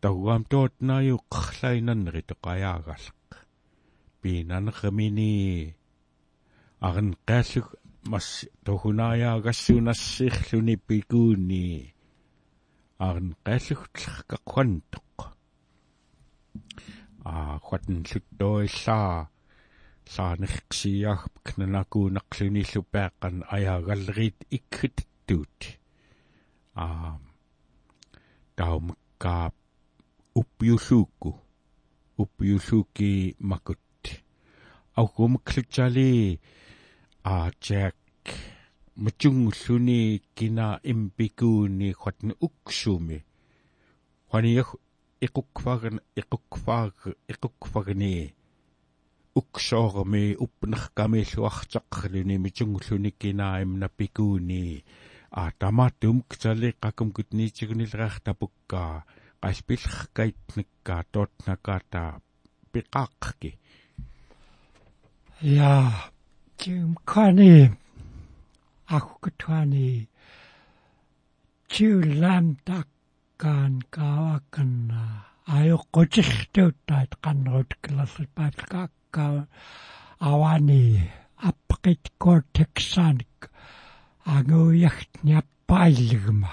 тагуам 0.01 0.43
тоот 0.51 0.73
нааю 0.81 1.19
қарлайнаннери 1.29 2.21
тоқаяагааллақ 2.29 3.29
пинанеқамини 4.21 5.75
арн 6.87 7.09
qaallug 7.27 7.67
mas 8.11 8.27
tohunaayaagassuunassiirluni 8.65 10.75
pikuuni 10.87 11.65
arn 13.07 13.27
qaallugtlerqaqquantoq 13.45 15.17
а 15.23 15.25
хватн 17.23 17.97
луттоиллаа 18.09 19.29
сааnerksiaag 20.13 21.21
кнанаkuunaqlunillu 21.45 22.81
пааққан 22.91 23.35
аяагаллерит 23.55 24.37
иккиттуут 24.57 25.59
а 26.75 26.87
таумаккаа 28.55 29.51
уппиуллуукку 30.39 31.31
уппиуллуукки 32.17 33.35
макут. 33.39 33.79
Аугумклутсали 34.95 36.41
а 37.23 37.51
jack 37.61 37.95
мачунгуллуни 38.95 40.21
кина 40.35 40.79
импикууни 40.83 41.93
хатна 41.93 42.33
уксуми 42.39 43.25
ханиях 44.31 44.75
икукфагни 47.31 48.33
уксоорми 49.39 50.23
упнеркамииллуартаққалуни 50.45 52.35
мичунгуллуни 52.45 53.11
кина 53.11 53.61
имна 53.61 53.87
пикууни 53.97 54.83
а 55.31 55.51
тамаатум 55.59 56.17
ксали 56.29 56.69
какум 56.83 57.09
кутниитигунилераах 57.11 58.15
тапуккаа 58.25 59.03
qaspillerkaitnikkaa 59.41 61.03
tootnakaata 61.13 62.03
piqaaqqki 62.71 63.51
Ja, 65.41 65.93
Jim 66.59 66.95
Connie, 67.05 67.71
Akukatwani, 68.89 70.07
Chu 71.69 72.01
Lamdakan 73.39 73.83
Kawakan, 73.89 74.91
Ayokotihtutat 75.47 77.15
Kanrot 77.23 77.71
Klassipatka 77.81 79.47
Awani, 80.21 81.09
Apakit 81.41 82.03
Cortexanik, 82.19 83.47
Angoyacht 84.27 85.23
Nyapailgma. 85.23 86.51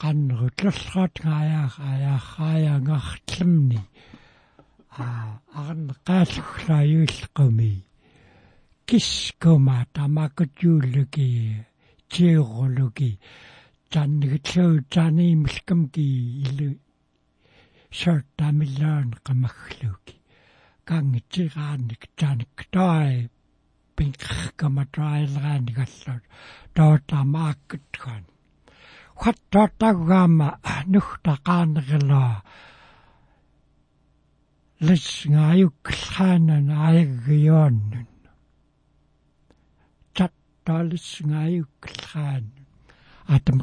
Kanrot 0.00 0.56
Lasrat 0.64 1.12
Ngayach 1.20 1.78
Ayach 1.78 2.40
Ayangachlimni. 2.40 3.80
арн 4.98 5.94
qaalluglaayuulqumi 6.04 7.84
kiskuma 8.86 9.86
tamakutjuulluki 9.94 11.54
tiuruluki 12.10 13.18
tannigitluu 13.94 14.74
taaniimilkamki 14.94 16.04
ilu 16.48 16.68
shortamillaan 17.98 19.08
qamaggluki 19.26 20.14
kangitsigaanik 20.88 22.02
tanik 22.20 22.56
toai 22.74 23.14
pinkkkama 23.96 24.82
toailraanigallut 24.96 26.24
tootamaakkutkun 26.76 28.22
huattoottagugaama 29.20 30.48
nuhtaqaanerilaa 30.92 32.36
лисгааюклхаанан 34.86 36.68
аяггиооннун 36.86 38.08
таттаалисгааюклхаан 40.16 42.46
атам 43.34 43.58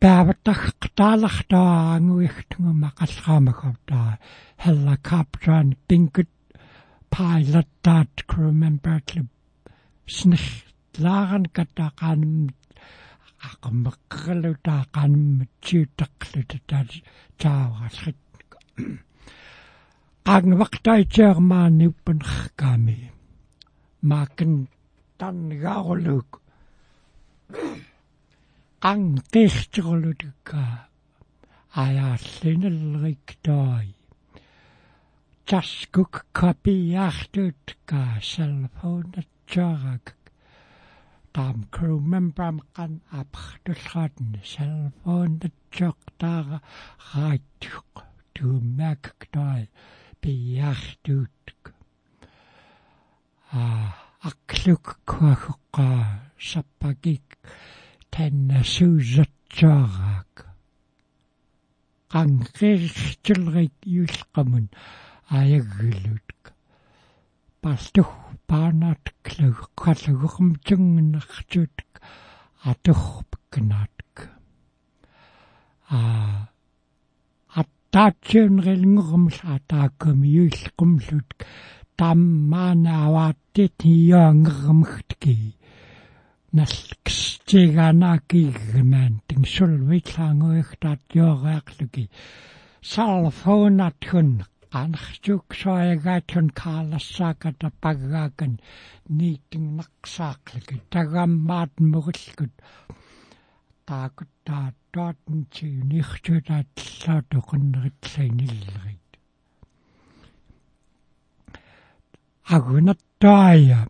päavataq 0.00 0.62
taalaxtaa 0.98 1.72
anguihtunguma 1.94 2.88
qalqaamagavtaa 2.98 4.10
helicopter 4.64 5.64
pinkut 5.88 6.30
pilot 7.14 7.70
that 7.86 8.14
crew 8.30 8.52
member 8.62 8.98
club 9.08 9.28
snych 10.16 10.48
laagan 11.04 11.44
kataqanum 11.56 12.36
ақмеққалутаақанм 13.50 15.24
тиутақлута 15.64 16.80
тааварлит 17.40 18.20
qaangvaqtaitiarmaani 20.26 21.86
uppanerkaami 21.90 22.98
maakan 24.10 24.52
tannigaaruluk 25.19 26.31
qanqiirtiqulutukka 28.83 30.61
ajaallinelriktaai 31.83 33.89
taskuk 35.49 36.13
kapiaartuutka 36.39 38.01
cellphone-atsaarак 38.31 40.05
таам 41.35 41.59
crew 41.75 41.97
member 42.13 42.51
мқан 42.57 42.93
апхтуллаатни 43.21 44.39
cellphone-атсоқтаара 44.53 46.57
рааттуқ 47.11 47.91
туумаакктай 48.35 49.63
пиартуутк 50.21 51.63
а 53.51 53.63
Аклук 54.28 54.86
куахуққа 55.08 55.88
саппакик 56.48 57.26
таннасуусатсаарак 58.12 60.34
qanqirtilrik 62.12 63.76
юлқамун 64.00 64.66
аяггилут 65.38 66.30
пастух 67.62 68.10
паанаатклаг 68.48 69.56
қаллагермтунгнартуутк 69.80 71.90
атурпкнаатк 72.70 74.16
а 75.88 76.00
аттаатсиунрилнгермл 77.60 79.38
атаакками 79.54 80.26
юиллқумлут 80.42 81.30
таммаанаавааттит 82.00 83.76
хиаангермхтки 83.84 85.36
налкстиганаакигмаан 86.56 89.14
тингсулвитлаангуихтаат 89.28 91.02
йоогаарлуки 91.18 92.04
салфоонатхун 92.92 94.30
qanartuuksuayaгаатун 94.72 96.48
kaalassaakat 96.60 97.60
apagaakan 97.68 98.52
niitingnaqsaaqlaki 99.18 100.76
tagammaat 100.92 101.72
murillkut 101.90 102.54
taakut 103.88 104.32
taattuatun 104.46 105.40
tiunirtuutaat 105.52 106.72
llaatu 107.00 107.38
qunneritlainillerit 112.46 112.46
агунаттаая 112.46 113.86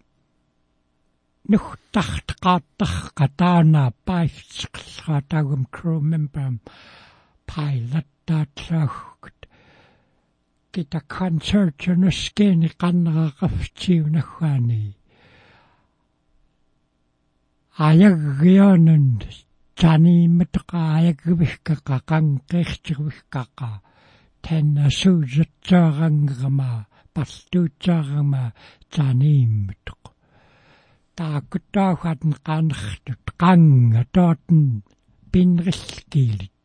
нухтартеқааттарқа 1.51 3.27
таана 3.37 3.93
паифсеқллаатаагум 4.07 5.63
crew 5.75 6.01
member 6.01 6.51
pilot 7.47 8.09
таатлаагукут 8.27 9.39
kita 10.73 11.01
concertunuskeeni 11.17 12.69
qannaqaqaftiunaggaani 12.81 14.85
ayaggianun 17.89 19.07
taniimataqa 19.81 20.79
ayaggivihkaqa 20.99 21.97
qanqiirtigvihkaqa 22.11 23.71
tannasuusatsaarangama 24.45 26.73
парлуутсаарама 27.21 28.45
танииммутоқ 28.95 30.03
тааккуттаагатн 31.19 32.33
qaanertut 32.47 33.25
qanга 33.41 34.03
тоотн 34.15 34.61
пинриллкиилит. 35.33 36.61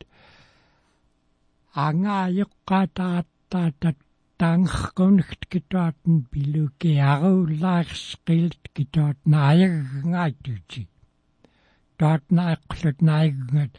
Ангаайоққатааттаатат 1.86 3.98
таангеркунагт 4.40 5.42
китуатн 5.52 6.14
пилуки 6.30 6.92
арууллаарсқилт 7.12 8.62
китуат 8.76 9.18
нааяггаатути 9.32 10.82
таат 11.98 12.24
нааққлут 12.36 12.98
нааггат 13.08 13.72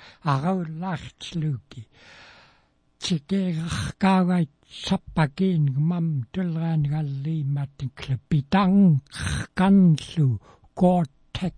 tsikiirqarkaarait 3.08 4.52
sappakiingmam 4.84 6.08
tulraangalliimatin 6.34 7.90
klipitangqkanlu 8.00 10.28
Gore-Tex 10.82 11.56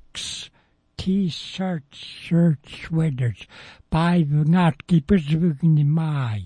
T-shirt 1.00 1.90
shirt 2.02 2.62
sweaters 2.82 3.40
paivngaatki 3.92 4.98
pisvigni 5.08 5.86
maai 5.98 6.44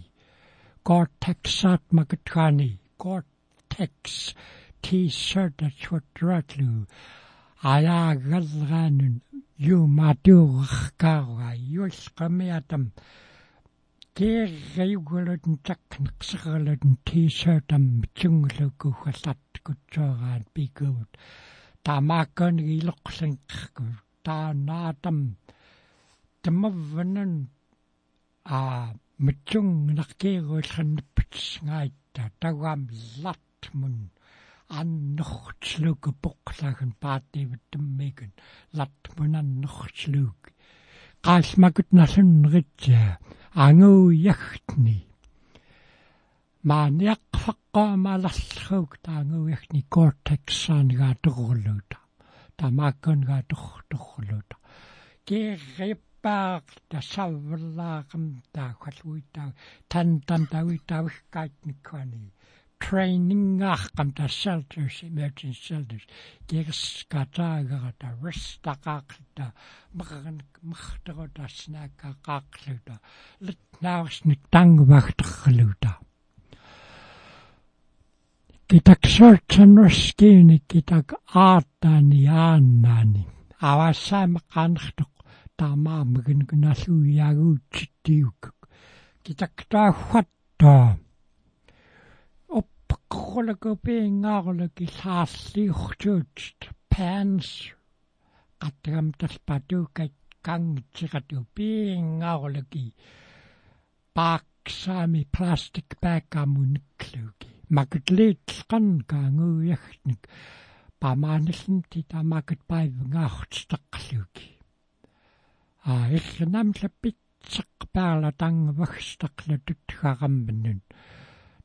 Gore-Texaat 0.88 1.84
makatkaani 2.00 2.70
Gore-Tex 3.04 3.94
T-shirt 4.84 5.58
sweateratlu 5.82 6.72
ajaagalraanun 7.74 9.16
yuumaatuuqarkaarai 9.68 11.60
yullqamiatam 11.76 12.84
кеэргаюгулутэн 14.18 15.56
такнеқсералутэн 15.68 16.94
t-shirt-ам 17.08 17.84
митсунгулуккугаллат 18.02 19.44
кутсуараат 19.66 20.46
пикуут 20.54 21.12
таамааккони 21.86 22.62
илоқсанққу 22.78 23.86
таанаатам 24.26 25.20
тамавванан 26.44 27.34
а 28.58 28.60
митсунгнаркиигуилланнаппатсгаайтта 29.26 32.24
тагуам 32.42 32.82
латтмун 33.24 33.96
аннортлуку 34.80 36.10
поқлаган 36.24 36.92
пааттиваттаммикун 37.02 38.32
латтмунаннортлук 38.78 40.40
qaasmakut 40.44 40.53
nallunneritsia 41.24 43.04
ангууяхтни 43.66 44.98
маниақфаққаамаларлук 46.70 48.92
таангууяхни 49.06 49.82
кортексаангаа 49.96 51.14
торулуута 51.24 51.98
тамааккунгаа 52.60 53.42
торторлуута 53.52 54.56
киерриппаақ 55.28 56.66
тассавваллаақам 56.92 58.26
таахалуитаа 58.56 59.50
тан 59.92 60.08
тан 60.28 60.42
ta 64.16 64.28
shelters 64.28 65.04
emergency 65.04 65.62
shelters. 65.62 66.06
Kigas 66.48 67.06
kataagarata 67.10 68.08
restaqaaqlita 68.24 69.52
maqan 69.98 70.42
maqtaqota 70.72 71.48
snaakaqaaqluta 71.48 72.96
litnaavsnik 73.46 74.42
tangvaqterluta 74.52 75.92
kitak 78.74 79.04
sortsannerskiini 79.16 80.58
kitak 80.68 81.08
aatani 81.36 82.22
aannaani 82.28 83.22
avassaama 83.72 84.40
qanertoq 84.54 85.14
taamaamagin 85.58 86.42
gunalluiaguutsittiuk 93.14 93.14
kitak 93.14 93.14
taaffattaa 93.14 93.34
qulakupingaarlaki 93.34 94.86
saarliurtuut 95.00 96.40
pants 96.90 97.50
qattagam 98.62 99.08
talpatukat 99.20 100.14
kangtsiqatu 100.46 101.46
piingaarlaki 101.56 102.86
paak 104.16 104.46
saami 104.70 105.22
plastic 105.38 105.90
bag 106.02 106.26
amuniklugi 106.42 107.50
makatliitleqan 107.76 108.88
kaanguuyaxnik 109.10 110.24
pamaanallamti 111.00 112.00
tamakat 112.12 112.62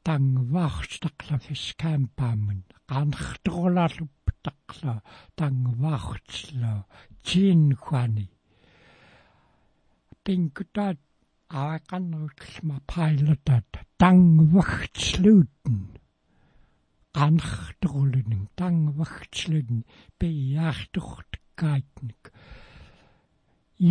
тангваарстақла 0.08 1.36
фискаампааммун 1.44 2.60
qaanartorulaaluptaqla 2.90 4.94
tangvaartilla 5.40 6.72
tiinnuani 7.26 8.26
tinkutaat 10.24 11.00
aaqannerukma 11.64 12.76
pilotат 12.92 13.70
tangvagtsluten 14.04 15.78
qaanartorulun 17.16 18.42
tangvagtsluten 18.60 19.80
piaartortkaatnik 20.18 22.22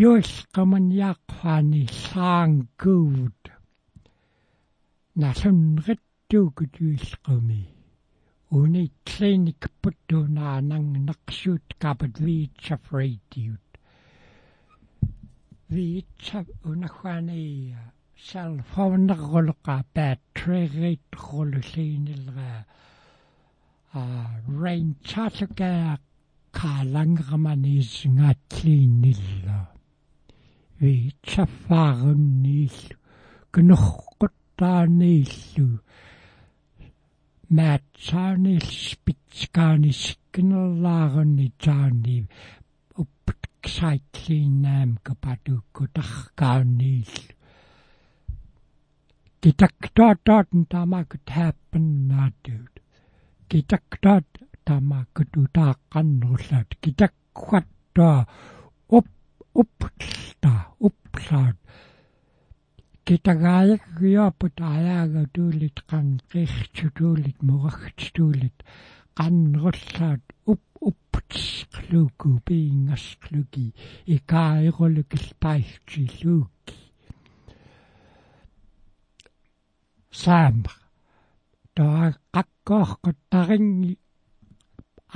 юлқаманьяақфаани 0.01 1.83
саангуут 2.05 3.43
налунритtuukut 5.21 5.21
юилқами 5.21 6.06
tuukutuilqami 6.29 7.61
unit 8.51 8.93
klinikput 9.09 9.97
tuunaanangnaqsuut 10.09 11.65
kapat 11.81 12.15
viitsa 12.25 12.75
freitiut 12.87 13.67
viitsa 15.73 16.39
unakhuani 16.71 17.43
salfaunerruluqa 18.27 19.75
paattriiritqululliinilraa 19.95 22.59
a 24.01 24.03
rainchaluka 24.61 25.71
kaalangermaniisingaatliinnilla 26.59 29.57
viitsaffaagunniillu 30.81 32.95
gnurqutaaniillu 33.53 35.67
vi 37.55 37.55
tafarunniillu 37.55 37.55
kunorquttaaniillu 37.55 37.55
maatsaaniil 37.55 38.59
spitskaanisikkinerlaarunni 38.59 41.53
taani 41.65 42.27
uppsaitlinaam 42.99 44.91
kapatukkutarkaaniillu 45.03 47.33
kitaktaataatn 49.41 50.65
taamakut 50.69 51.29
haappannaatuut 51.29 52.79
kitaktaat 53.49 54.25
taamakututaaqannurlaat 54.65 56.67
kitakkuattaa 56.81 58.25
up 58.91 59.07
uppta 59.55 60.51
upplaat 60.81 61.55
kitagaayakgiorput 63.07 64.57
ajaagatuulit 64.69 65.77
qanqirtutuulit 65.91 67.39
muragtuulit 67.49 68.57
qannerullaat 69.17 70.23
up 70.53 70.63
upptsqluuku 70.89 72.29
piingasqluki 72.47 73.65
ikaairulukil 74.15 75.27
paihtiluukki 75.43 76.77
saama 80.23 80.73
taa 81.75 82.05
qaqqoorqattaringi 82.35 83.93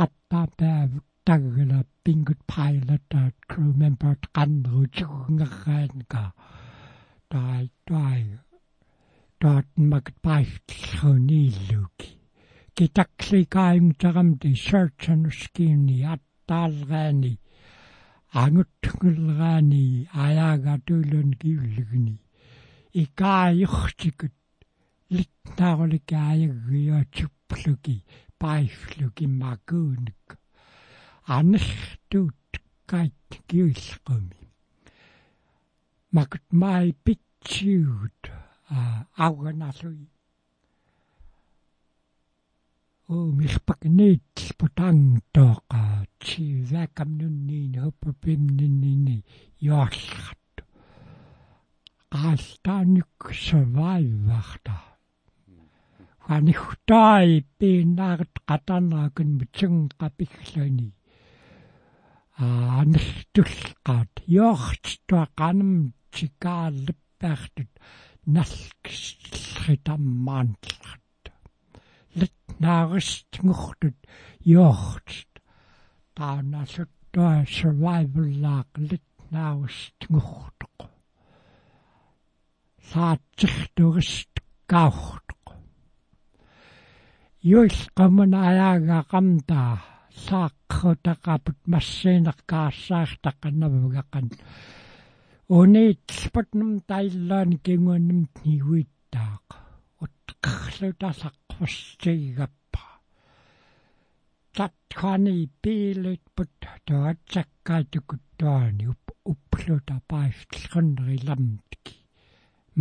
attaapaavut 0.03 1.07
tagla 1.27 1.79
pingut 2.03 2.41
pilot 2.51 3.11
crew 3.49 3.71
member 3.83 4.15
qanruutugungerraanka 7.31 7.33
tai 7.35 7.71
tai 7.87 8.39
dort 9.41 9.67
magpailluniilluki 9.77 12.09
kitakligaimtaramti 12.75 14.55
searchanuskinni 14.55 15.97
attaalraani 16.15 17.33
angutngulraani 18.41 19.83
ayaagatuulun 20.25 21.31
kiullugni 21.41 22.15
ikaajurtikut 23.03 24.35
litnaarulikaayaggiuatsuppluki 25.15 27.95
paifluki 28.39 29.25
makuunik 29.41 30.25
аннэртуут 31.37 32.51
кааттикиуллеқуми 32.89 34.40
макут 36.11 36.43
май 36.51 36.93
питсиут 37.03 38.21
а 38.69 39.05
ауганалуи 39.15 40.09
о 43.07 43.15
милпакнит 43.39 44.23
путанг 44.57 45.23
тока 45.31 46.05
чи 46.19 46.63
вакамнунниин 46.71 47.75
хоппимниннини 47.81 49.23
яарлат 49.59 50.55
qaastaanik 52.11 53.19
survivarta 53.45 54.77
ханихтай 56.25 57.29
пиннаарт 57.57 58.33
qatanaakun 58.47 59.29
mitsung 59.39 59.79
qapiglani 59.99 60.89
аанэртуллqaat 62.45 64.13
йоортуа 64.35 65.23
qanam 65.39 65.73
тикааллаппаартут 66.13 67.71
налкиллритаммаантлрат 68.35 71.21
литнааристгуртут 72.19 73.97
йоорт 74.53 75.31
тааналуттуа 76.17 77.35
survival 77.55 78.29
laaq 78.43 78.69
литнаагустгуртоқ 78.89 80.77
саатсертурист 82.89 84.33
каухтоқ 84.71 85.45
юлқаманааяага 87.57 88.99
qamtaa 89.11 89.73
саақхутақапут 90.25 91.59
массиинеркаассаартаққаннавугаққан 91.73 94.27
униитспатнам 95.59 96.71
тайлаани 96.89 97.57
кингуаннам 97.65 98.21
нигуиттаақ 98.45 99.47
уттқарлуталаққуссигаппа 100.03 102.83
татхани 104.55 105.35
пилет 105.61 106.23
пут 106.35 106.59
таатсаккаатукуттуани 106.87 108.85
упплута 109.31 109.97
паафтлхуннериламтки 110.09 111.95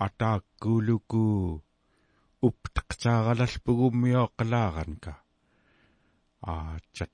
атааккуулуку 0.07 1.23
уптеқтааралалпугуммиоққалааранка 2.47 5.13
а 6.43 6.79
чат 6.93 7.11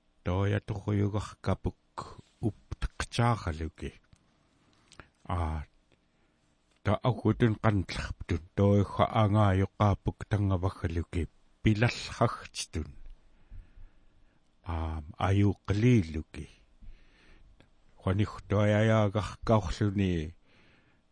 тояторюгаркапук 2.41 2.41
уптеқтааралуки 2.41 3.93
а 5.23 5.63
та 6.83 6.95
агутун 7.03 7.55
кантларптун 7.55 8.39
тоиха 8.55 9.05
ангаайоқаапук 9.05 10.25
тангаваггалуки 10.29 11.27
пилаллахтитун 11.61 12.87
а 14.63 15.03
аюқлииллуки 15.17 16.49
хонихтояяагаркаорлуни 18.03 20.35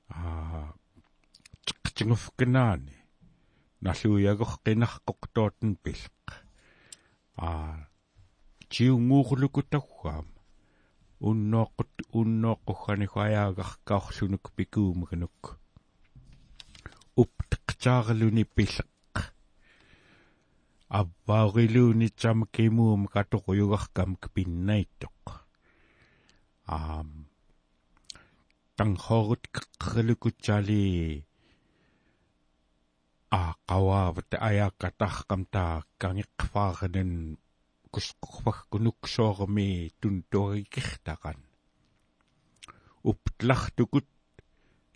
а 0.10 0.74
tingufkinaani 1.98 2.96
налуиагоққинарқоқтуутэн 3.82 5.72
пилеқ 5.84 6.26
аа 7.38 7.88
тиунгуурлукутаггаам 11.20 11.22
уннооққут 11.22 11.92
уннооққухханихуаяагаркаорлунук 12.14 14.46
пикуумаганук 14.56 15.42
уптеқтааралуни 17.22 18.44
пилеқ 18.56 19.16
авваарилууни 21.00 22.10
тама 22.10 22.46
кимуум 22.56 23.08
каторуйугаркамк 23.08 24.24
пиннаиттоқ 24.34 25.22
аам. 26.68 27.28
Тангхорут 28.78 29.44
кеққрилукутсаали 29.54 31.26
а 33.32 33.56
qawaavat 37.94 38.04
ayaqqatарqam 38.04 38.28
taa 38.28 38.58
kangiqqfaaranun 38.68 38.72
kusqorpagkunuksoormi 39.52 39.90
tuntuarikirtaqan 40.02 41.36
uptlartukut 43.04 44.08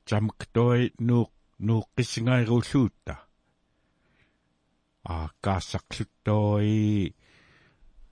tamuktoi 0.09 0.91
nuuq 0.99 1.31
nuuqqisingairuulluutta 1.59 3.15
a 5.03 5.27
kaassaqluttoi 5.41 7.13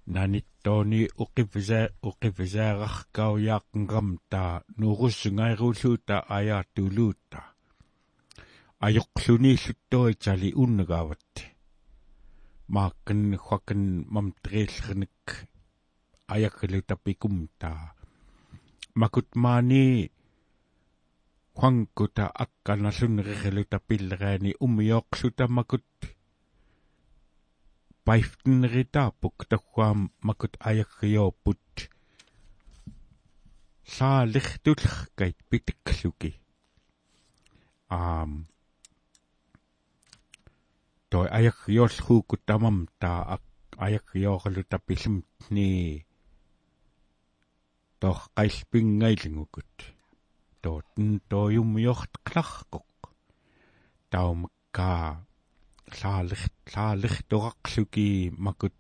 nanittooni 0.08 1.08
uqivisa 1.20 1.90
uqivisaararkauyaaqnram 2.04 4.18
taa 4.30 4.62
nuurussungairuulluutta 4.78 6.24
ayaattuuluutta 12.76 13.30
ajoqluniilluttuitali 13.30 13.30
unnagaavatti 13.30 13.30
maakkan 13.30 13.38
huakan 13.38 14.05
mamtreellерник 14.09 15.47
аяккалутаппикумта 16.28 17.95
макутмаани 18.95 20.11
хуангкута 21.55 22.32
акканаллуннерилута 22.34 23.80
пиллераани 23.80 24.53
умиоқлута 24.59 25.47
макут 25.47 25.86
пайфтнеритааппук 28.05 29.45
таггаам 29.49 30.11
макут 30.22 30.57
аяккиооппут 30.59 31.89
саалертулеркайт 33.84 35.38
питекклуки 35.49 36.41
аам 37.89 38.49
той 41.10 41.28
аяк 41.38 41.60
йолхууку 41.68 42.36
тамам 42.47 42.78
таа 43.01 43.39
аяк 43.86 44.07
йоорлу 44.14 44.64
таппилумтни 44.72 45.70
тох 48.01 48.20
қайлпингайлингукут 48.38 49.74
тоотн 50.62 51.10
тоюммиортеқларқоқ 51.30 52.89
таумакка 54.12 55.26
лаалер 56.01 56.41
лаалер 56.76 57.14
торақлуки 57.30 58.34
макут. 58.38 58.74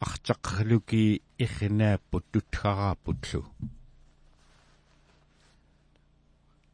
Артаққлуки 0.00 1.22
ирнааппут 1.38 2.24
тутхарааппутлу 2.32 3.44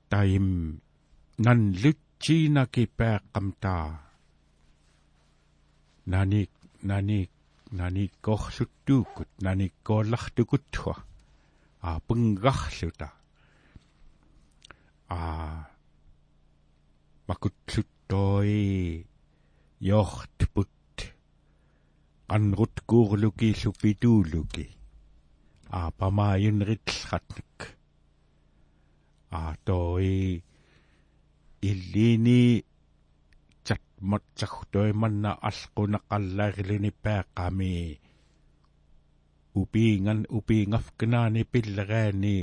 таим 0.09 0.81
нан 1.39 1.73
лут 2.17 2.23
чинаки 2.23 2.87
пааққамтаа 2.97 4.01
наник 6.07 6.51
наник 6.83 7.31
наник 7.71 8.13
корлуттууккут 8.21 9.29
наник 9.41 9.75
кооллартукутхуа 9.83 10.97
а 11.81 12.01
пунгарлута 12.07 13.13
а 15.09 15.69
макутлуттoi 17.29 19.07
йортпут 19.81 20.69
куурлуки 22.87 23.55
лупитуулуки 23.65 24.67
а 25.69 25.91
памааюнритлратник 25.91 27.77
а 29.31 29.57
той 29.65 30.43
иллини 31.61 32.65
чат 33.67 33.83
матсахтой 34.01 34.93
манна 34.93 35.39
алқунақаллаарилини 35.49 36.91
паақами 37.03 37.99
упинган 39.61 40.21
упингавкнаани 40.39 41.43
пиллераани 41.53 42.37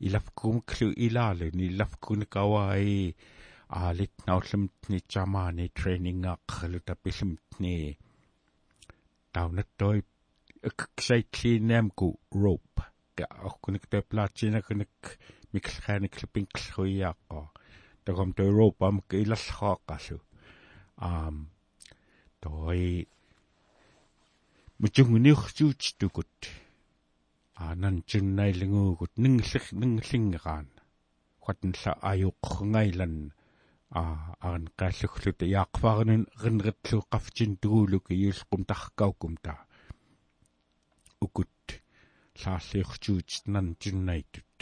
илафкумклу 0.06 0.88
илаалуни 1.06 1.64
илафкуник 1.70 2.32
аваи 2.42 3.16
аалит 3.80 4.14
науллумтни 4.26 4.98
чамаани 5.12 5.72
тренингааққалу 5.78 6.78
тапилумтни 6.88 7.98
таунаттой 9.34 9.98
эксайтлииннаамку 10.68 12.06
роп 12.42 12.70
ка 13.16 13.24
оркуник 13.46 13.84
той 13.92 14.02
платинакуник 14.10 14.94
миклхааник 15.52 16.14
лупинклхуиааққо 16.20 17.40
тагом 18.04 18.30
той 18.38 18.50
роп 18.58 18.82
амк 18.88 19.08
илаллааққалу 19.22 20.18
аам 21.10 21.36
той 22.42 23.08
мучунгуниорсуутстукут 24.80 26.34
аанан 27.64 27.96
чиннайлингуугут 28.10 29.12
нинглер 29.22 29.64
нинглингераан 29.80 30.68
хатнла 31.44 31.92
аюққунгайлан 32.10 33.16
а 34.00 34.02
ан 34.52 34.62
қаллуглута 34.78 35.44
яақфаарнун 35.60 36.24
ринретлуққафтин 36.42 37.52
тугуулуки 37.62 38.14
юлқум 38.30 38.62
таркаукум 38.70 39.34
та 39.44 39.54
укут 41.24 41.50
лааллиорчуутнан 42.42 43.76
чиннайтут 43.82 44.54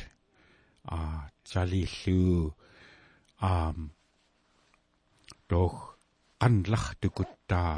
а 0.85 0.99
залиллуу 1.45 2.57
аам 3.39 3.93
тох 5.49 5.90
qanlartukuttaa 6.41 7.75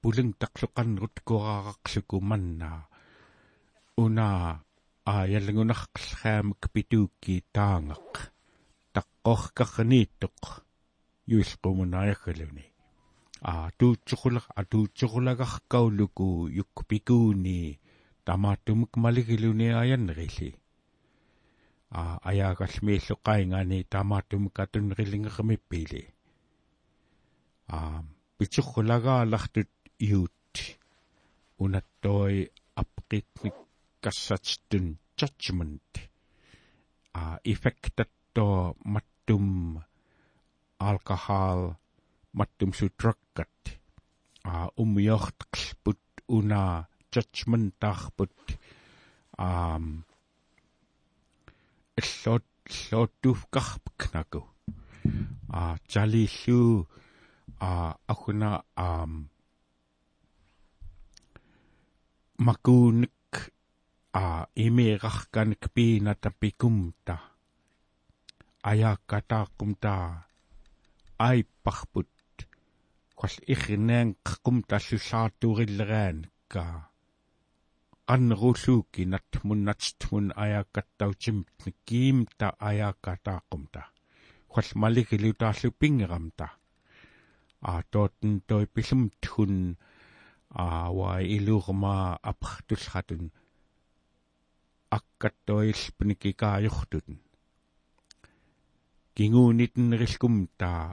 pulung 0.00 0.32
taqluqannrut 0.40 1.16
kuqaaraqluku 1.26 2.16
mannaa 2.30 2.80
unaa 4.04 4.60
aayalangunarqallraamak 5.12 6.62
pituukki 6.74 7.34
taangaq. 7.54 8.12
Taqqorkarniittoq 8.94 10.40
yuilqumunaayagaluni 11.30 12.64
aa 13.50 13.68
tuutsuqulaq 13.78 14.46
atuutsuqulagarkauluku 14.60 16.28
yukpikuuni. 16.58 17.58
Tamaattumuk 18.24 18.92
maligiluni 18.96 19.66
ayannerilli 19.82 20.50
aa 21.98 22.16
ayaagalmiilluqaingaani 22.30 23.78
tamaattumuk 23.92 24.56
atunnerillingermippili 24.64 26.02
а 27.68 28.04
питсухлагаалартут 28.38 29.70
иут 29.98 30.56
унаттoi 31.58 32.50
апqitnik 32.80 33.56
kassatstun 34.02 34.86
judgment 35.18 35.92
а 37.14 37.38
effectatto 37.52 38.76
mattum 38.84 39.48
alkohol 40.88 41.60
mattum 42.38 42.70
sudraggat 42.78 43.78
а 44.44 44.68
умиортqlput 44.82 46.02
una 46.36 46.62
judgment 47.12 47.72
tarput 47.80 48.36
аам 49.38 50.04
иллот 52.00 52.44
иллоттуфкарпкнаку 52.66 54.42
а 55.48 55.76
жалиллу 55.88 56.88
а 57.60 57.94
ахуна 58.06 58.62
аам 58.76 59.30
макууник 62.38 63.52
а 64.12 64.46
имеэрарканик 64.54 65.64
пиината 65.74 66.30
пикумта 66.40 67.16
аяккатааққумта 68.70 69.92
айппарпут 71.18 72.10
қал 73.20 73.34
ирнаан 73.52 74.08
ққум 74.28 74.56
таллуллаартууриллераанакка 74.70 76.64
аннеруллууки 78.06 79.02
натмуннатстмун 79.12 80.26
аяккаттаутимт 80.44 81.60
киимта 81.86 82.48
аяккатааққумта 82.68 83.82
қал 84.54 84.68
малигилутаарлу 84.82 85.70
пингерамта 85.80 86.46
а 87.70 87.72
тоотн 87.92 88.32
той 88.48 88.64
пилумтхун 88.74 89.54
а 90.50 90.64
ва 90.98 91.10
илуурма 91.36 91.96
апартулхатун 92.30 93.24
аккаттоилпникикаajortutun 94.96 97.18
кингуунитнерилкум 99.16 100.34
таа 100.60 100.84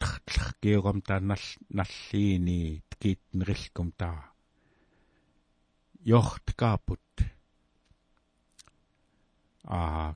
тарларкиугам 0.00 0.98
таа 1.06 1.20
наллиини 1.78 2.60
киитнерилкум 3.00 3.88
таа 4.00 4.18
йохткаапут 6.10 7.06
а 9.64 10.14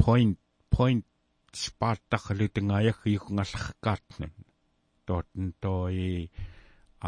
point 0.00 0.38
point 0.74 1.04
спааттахлутингааяхиугнгалларкаатнан 1.62 4.32
тоотн 5.06 5.46
тои 5.62 6.08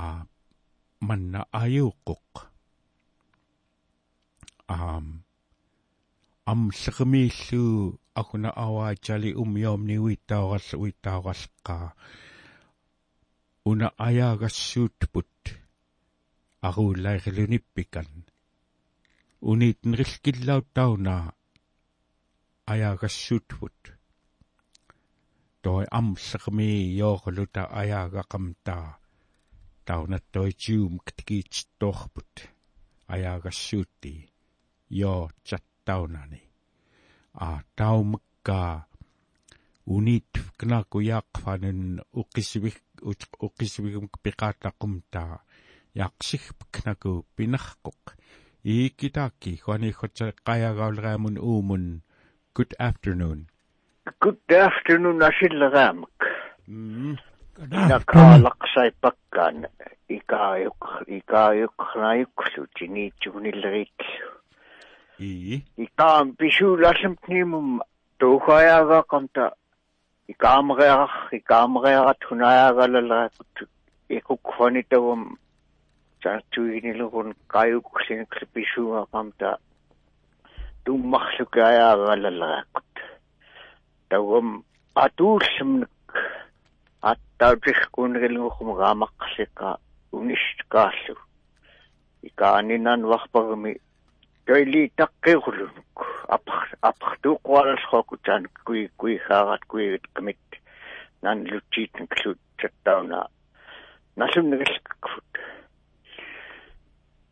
а 0.03 0.05
манна 1.07 1.40
аюуққоқ 1.62 2.30
аам 4.74 5.07
амллермииллуу 6.53 7.74
акуна 8.20 8.51
аваачали 8.64 9.30
умиомни 9.42 9.96
уиттаоралла 10.05 10.76
уиттаораллаа 10.82 11.86
уна 13.70 13.88
аяагассуутпут 14.07 15.34
арууллайрилуниппикан 16.68 18.09
униитнерилкиллауттауна 19.51 21.14
аяагассуутпут 22.72 23.78
той 25.64 25.84
амллерми 25.98 26.70
йоорлута 27.00 27.62
аяагақамтаа 27.80 28.86
таунаттойчиум 29.86 30.94
ктикиитторпут 31.06 32.34
аяагассуутти 33.14 34.14
йоо 35.00 35.30
чаттаунани 35.48 36.42
а 37.34 37.48
таумакка 37.78 38.86
унит 39.94 40.32
кнакуяақфанун 40.58 41.80
уқисвик 42.20 42.78
уқисвигум 43.46 44.06
пиқаатаққумта 44.24 45.22
яақсигпкнаку 46.04 47.12
пинарқоқ 47.36 48.02
ииккитаакки 48.72 49.56
хуани 49.62 49.90
хотса 49.98 50.26
қаягаулераамун 50.46 51.36
уумун 51.48 51.84
good 52.56 52.72
afternoon 52.88 53.40
good 54.18 54.50
afternoon 54.50 55.22
асиллераамак 55.22 56.26
м 56.68 57.18
накаалақсайпаккаан 57.90 59.66
икааюк 60.08 61.04
икааюк 61.06 61.78
нааюклу 62.02 62.66
тинитсугниллерикклу 62.76 64.26
и 65.18 65.62
икаам 65.76 66.34
писуулалламтнимум 66.40 67.82
туухаяагаақамта 68.18 69.44
икаамереарах 70.32 71.14
икаамереарат 71.38 72.20
хунаяагалалеракут 72.24 73.54
икукхонитагум 74.08 75.22
таатуигнилугун 76.22 77.28
каюкклиникл 77.46 78.44
писуугаақамта 78.54 79.58
туммарлукаяагалалеракут 80.84 82.90
тагум 84.11 84.64
атууллумник 84.94 86.14
аттаутихкуунерилгухум 87.00 88.74
гаамаққалика 88.80 89.78
унистгааллу 90.12 91.16
икаанинан 92.28 93.06
варпагми 93.11 93.72
тоили 94.46 94.90
таккиурлунук 94.96 95.98
апар 96.28 96.66
апартууқуаллхоку 96.90 98.16
таан 98.24 98.48
куи 98.64 98.90
куи 98.96 99.16
хаагат 99.18 99.64
куигит 99.64 100.04
камит 100.12 100.42
нан 101.22 101.46
лутсиитэн 101.50 102.06
клут 102.08 102.38
чаттауна 102.58 103.28
налумнагиллаккут 104.16 105.30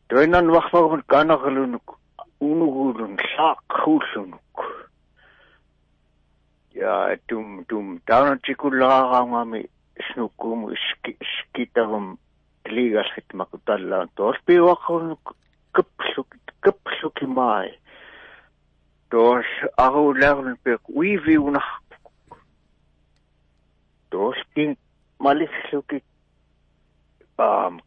тоинан 0.06 0.50
вахвагун 0.50 1.02
канарлунук 1.02 1.98
унугуулун 2.38 3.18
лаақхууллунук 3.36 4.67
я 6.78 7.18
тум 7.26 7.64
тум 7.64 7.98
таунатикуллаараангами 8.06 9.68
снуккууму 10.06 10.74
ски 10.76 11.16
скитагум 11.34 12.18
лигалхит 12.64 13.34
макуталлаан 13.34 14.08
тоолпиуаққунук 14.16 15.24
кэплук 15.72 16.36
кэплуки 16.60 17.24
май 17.24 17.80
дос 19.10 19.46
агуулаарн 19.76 20.56
пек 20.62 20.82
уивиунах 20.88 21.82
дос 24.10 24.36
тин 24.54 24.76
малислуки 25.18 26.04
ам 27.38 27.80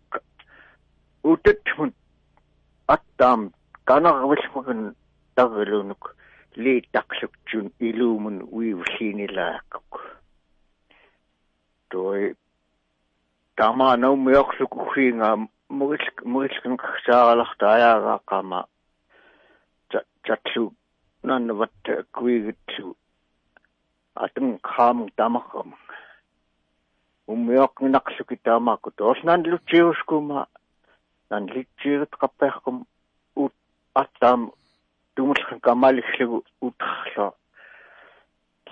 ли 6.56 6.82
таклукчун 6.92 7.72
илуумун 7.80 8.48
уивлиинилааккук 8.52 10.20
той 11.90 12.36
тама 13.56 13.98
наумиорлукухиинга 13.98 15.48
мугил 15.70 16.06
мугилкэн 16.24 16.78
саараларта 17.06 17.66
аяагааққама 17.76 18.66
татлу 20.24 20.74
наннават 21.24 21.72
куигитсу 22.12 22.96
атун 24.16 24.60
хаам 24.64 25.10
тамахам. 25.16 25.76
Уммиоқнақлуки 27.28 28.36
таамаакку 28.44 28.92
тоорнан 28.92 29.42
лутсиускума 29.52 30.48
нан 31.30 31.46
литсиигит 31.48 32.14
қаппаақкум 32.22 32.86
ут 33.36 33.54
аттаам 33.94 34.52
тумулхан 35.22 35.60
камалиллугу 35.60 36.44
утарло 36.62 37.36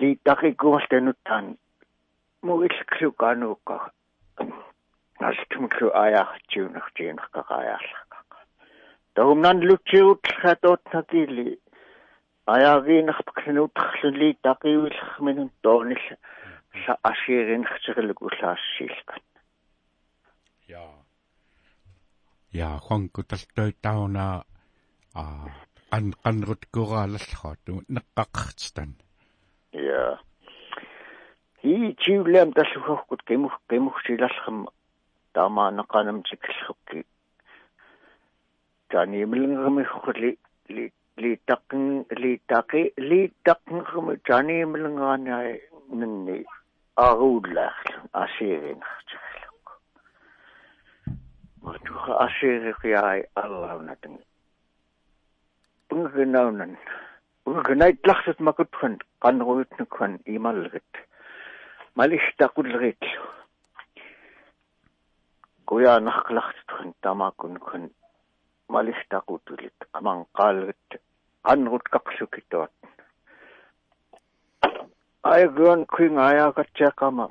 ли 0.00 0.16
такикуалтануттаан 0.24 1.56
мугилклу 2.42 3.12
кануукка 3.22 3.92
настумлу 5.20 5.88
аяахчиунартигинеркакаяарлака 6.04 8.18
тагумнан 9.14 9.58
лутсиутлхатоотнакили 9.68 11.46
аяагиинерпакнуутерлули 12.54 14.28
такиуиллерминун 14.42 15.50
тоонилла 15.62 16.16
са 16.84 16.92
асиеринертерилук 17.10 18.18
улаассиилкат 18.22 19.24
я 20.66 20.84
я 22.52 22.78
хонку 22.86 23.22
талтой 23.22 23.72
тауна 23.84 24.44
а 25.14 25.24
ан 25.96 26.12
ту 27.64 27.72
неққақартан 27.94 28.90
я 29.72 30.18
hi 31.62 31.94
tiulem 32.02 32.52
talluhorkut 32.56 33.20
kemuh 33.28 33.54
kemuhsilallerma 33.68 34.70
таамаанеқанам 35.34 36.22
тикиллукки 36.28 37.04
тани 38.90 39.24
милнгэрмиххули 39.32 40.30
ли 40.74 40.84
литтаққин 41.22 41.84
литтақи 42.22 42.82
литтаққинхуми 43.10 44.14
тани 44.28 44.64
милнгаанаа 44.72 45.52
нинни 45.98 46.38
аарууллаарлу 46.96 47.98
асиеринартерлук 48.22 49.66
матуха 51.62 52.12
асиериқиаи 52.26 53.20
аллаунатан 53.42 54.18
пунгнаунан 55.90 56.72
пунгнайтларсут 57.44 58.38
макутхан 58.48 58.94
qanruutnukhan 59.24 60.12
imalgat 60.36 60.90
малистақуллеритлу 61.98 63.22
куяанарклартутхан 65.70 66.90
тамааккунукхан 67.02 67.84
малистақутулит 68.74 69.78
аман 69.98 70.18
qaалгат 70.38 70.88
анрут 71.52 71.84
кақсукитуат 71.94 72.74
айгон 75.34 75.80
куингааяакатсиақама 75.94 77.26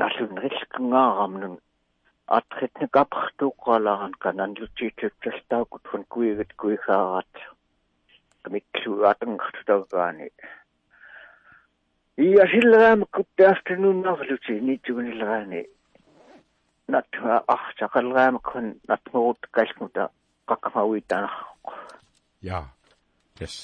налунриллкнгаарамнун 0.00 1.54
атритне 2.26 2.86
капхтуққалааран 2.96 4.14
кананлутиитсутсалтаакут 4.24 5.82
фун 5.90 6.02
куигат 6.14 6.50
куихаараат 6.60 7.34
камикклу 8.46 9.04
атангартутагаани 9.10 10.28
ия 12.26 12.44
силлераамаккут 12.52 13.28
таастанууннаарлути 13.38 14.60
нитсугуниллераани 14.66 15.62
натва 16.88 17.34
ахсақалраамаккун 17.54 18.66
натмуут 18.88 19.40
калкута 19.56 20.04
qaqamauitaanarqu 20.48 21.72
ja 22.48 22.58
yes 23.40 23.56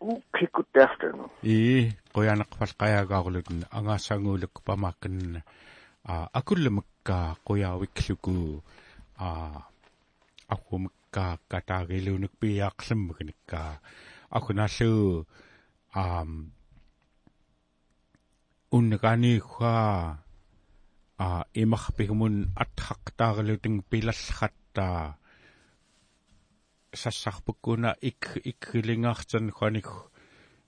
ukikutaartanu 0.00 1.24
ii 1.44 1.92
quyanaqpal 2.14 2.72
qayaagaarulutun 2.82 3.60
angaassangуулuk 3.78 4.54
pamaakkan 4.66 5.42
a 6.12 6.14
akullamukka 6.40 7.16
quyaawikluku 7.46 8.34
a 9.26 9.28
aqumukka 10.54 10.99
kataagiluunuk 11.50 12.32
piyaaqlammaginikka 12.40 13.60
akunallu 14.36 15.26
um 16.02 16.30
unnagaaniigga 18.76 19.74
a 21.26 21.28
imarpigumun 21.62 22.36
atxaqtaarilutun 22.62 23.76
pilallrattaa 23.90 25.00
sassarpukkuna 27.00 27.90
ik 28.10 28.22
ikkilingaartan 28.50 29.46
khanik 29.58 29.88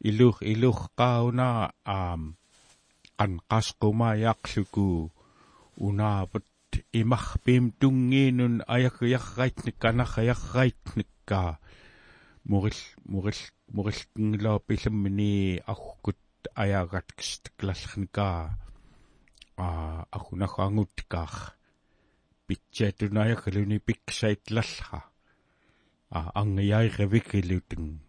iluh 0.09 0.37
iluh 0.53 0.81
qauna 0.99 1.49
aam 1.99 2.23
qan 3.19 3.33
qasquma 3.51 4.09
yaqluku 4.27 4.87
unaapat 6.73 6.95
imarpim 6.95 7.73
tungiinun 7.81 8.63
ayakyarraitnik 8.67 9.77
kanarrayarraitnikka 9.79 11.59
muril 12.49 12.81
muril 13.09 13.41
muriltingilaa 13.75 14.59
pillammini 14.67 15.61
agkut 15.67 16.19
ayaagatkistaklallernika 16.57 18.27
a 19.57 19.67
akunagaangutkaar 20.17 21.35
pitsaatunayakaluni 22.47 23.79
piksaitlallra 23.87 25.01
a 26.11 26.21
angayairevikilutun 26.41 28.01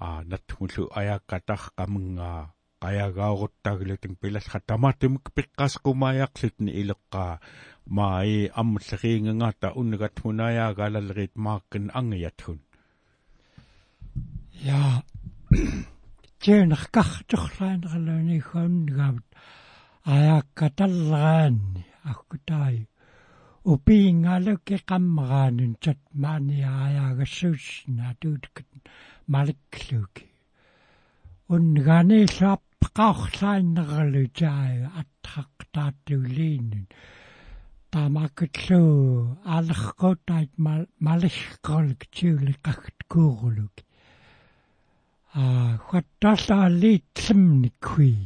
a 0.00 0.06
natmullu 0.30 0.84
ayakkataq 1.00 1.62
qamunga 1.76 2.30
qayagaaruttagilutun 2.82 4.18
pilallra 4.20 4.60
tamatimuk 4.66 5.24
piqqasqumaayaqlutni 5.36 6.70
ileqqaa 6.82 7.32
maai 7.96 8.36
ammulleriingangata 8.60 9.74
unnagatmunaayaagalalerit 9.80 11.34
maakkan 11.46 11.86
angayathun 12.00 12.58
ja 14.68 14.82
тиинеркарторлаанерлуни 16.42 18.38
хуаннгаавут 18.48 19.28
аяаккаталлаанни 20.14 21.82
аккутай 22.10 22.76
упиингаалуки 23.72 24.76
qamмараанун 24.90 25.74
тат 25.82 26.00
maaниааяагассууссина 26.22 28.06
туутикат 28.20 28.70
маликклуки 29.34 30.24
унгааниллааппақарлааннералу 31.54 32.60
таа 32.62 32.71
аттақтааттуулииннун 35.00 36.86
таамакклу 37.92 38.82
алерқутайт 39.56 40.52
малихқолк 41.08 42.00
тиулиқагт 42.14 42.98
куурулук 43.08 43.76
а 45.34 45.36
хатталлаалиитсэмниккуи 45.88 48.16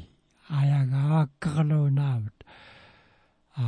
аягааккарлуунаават 0.60 2.38
а 3.56 3.58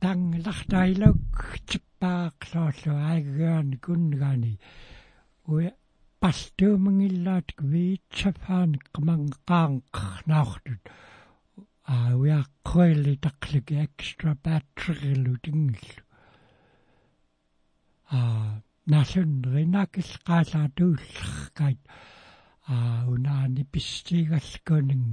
тангилартайлук 0.00 1.24
типпаақлоорлу 1.68 2.94
ааггаани 3.10 3.76
куннгаани 3.84 4.54
уя 5.46 5.72
пастуумангиллаат 6.24 7.48
виитсафаани 7.72 8.78
qamangqaanqarnaartut 8.94 10.82
а 11.94 11.96
уя 12.20 12.40
коили 12.70 13.14
таклик 13.24 13.68
экстра 13.84 14.32
баттерилу 14.44 15.34
тингиллу 15.44 16.04
а 18.16 18.20
насын 18.92 19.32
ринакил 19.52 20.10
qaalaatuullеркайт 20.28 21.82
а 22.74 22.76
унаани 23.12 23.64
пистигалкунин 23.72 25.06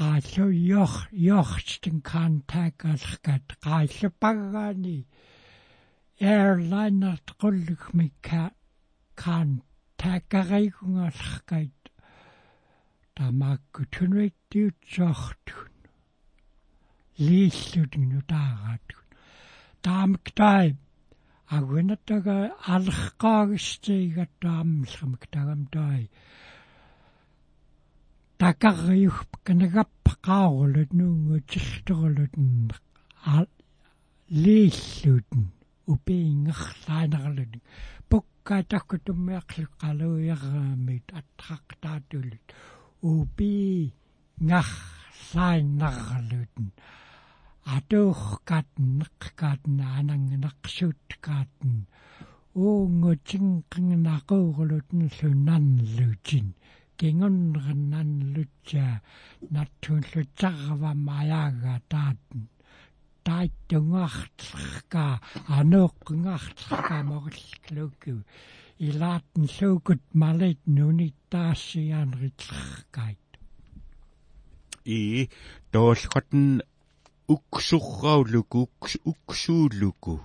qaалlu 0.00 0.46
йор 0.70 0.94
йорстин 1.28 1.96
кантаагалеркат 2.10 3.46
qaallupaggaani 3.64 4.98
airliner 6.34 7.18
qullugmikka 7.40 8.44
kan 9.22 9.50
taakkaraikungallerkait 10.00 11.80
тамаакку 13.16 13.80
тунуиттиутсоортун 13.94 15.72
лииллутин 17.26 18.04
нутаараатун 18.12 19.04
таамиктай 19.84 20.66
агунаттага 21.56 22.36
алерқаагистигаттааммиллрамик 22.74 25.22
тагам 25.34 25.62
тай 25.74 26.02
такарриуп 28.40 29.30
канагаппақаарулут 29.44 30.90
нуунгутиллторулут 30.98 32.32
лииллутин 35.86 35.86
упиингерлаанерлут 35.86 37.62
пукка 38.08 38.56
таккутуммиақлуқалуяраамит 38.70 41.06
аттрақтаатулут 41.18 42.46
упи 43.02 43.94
ngарлааннарлутин 44.40 46.68
атуухкаатнеққаатна 47.76 49.84
анангинақсууткаатн 49.98 51.74
уунгутингқингнақуурулутин 52.54 55.02
лунанлутин 55.18 56.46
кингуннернанлутса 56.98 58.86
нартууллутсарва 59.54 60.92
маяага 60.94 61.74
таатн 61.88 62.40
тааттунгаартлерка 63.26 65.04
анооққингаартлерка 65.58 66.96
мориллуукку 67.10 68.14
илаатн 68.86 69.44
луукут 69.56 70.02
малит 70.14 70.60
нуниттаассиаанеритлеркайт 70.66 73.24
и 74.84 75.28
тоолхотн 75.72 76.62
уксурраулуку 77.34 78.70
уксуулуку 79.04 80.20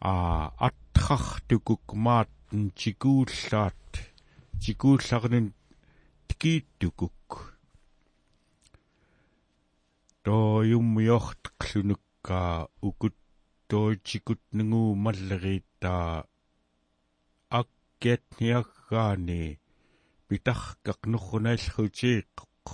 а 0.00 0.52
аттрартукук 0.58 1.94
мааттн 1.94 2.68
тикууллаат 2.78 3.92
тикуулларнин 4.60 5.54
тикииттукук 6.28 7.57
тоojummiorteqlunukkaa 10.28 12.54
ukut 12.88 13.16
toichikut 13.68 14.42
nungu 14.56 14.80
malleriittaa 15.04 16.12
akkiatniaggaani 17.60 19.40
pitarkaq 20.28 21.00
nurrunaallrutiiqqoq 21.12 22.66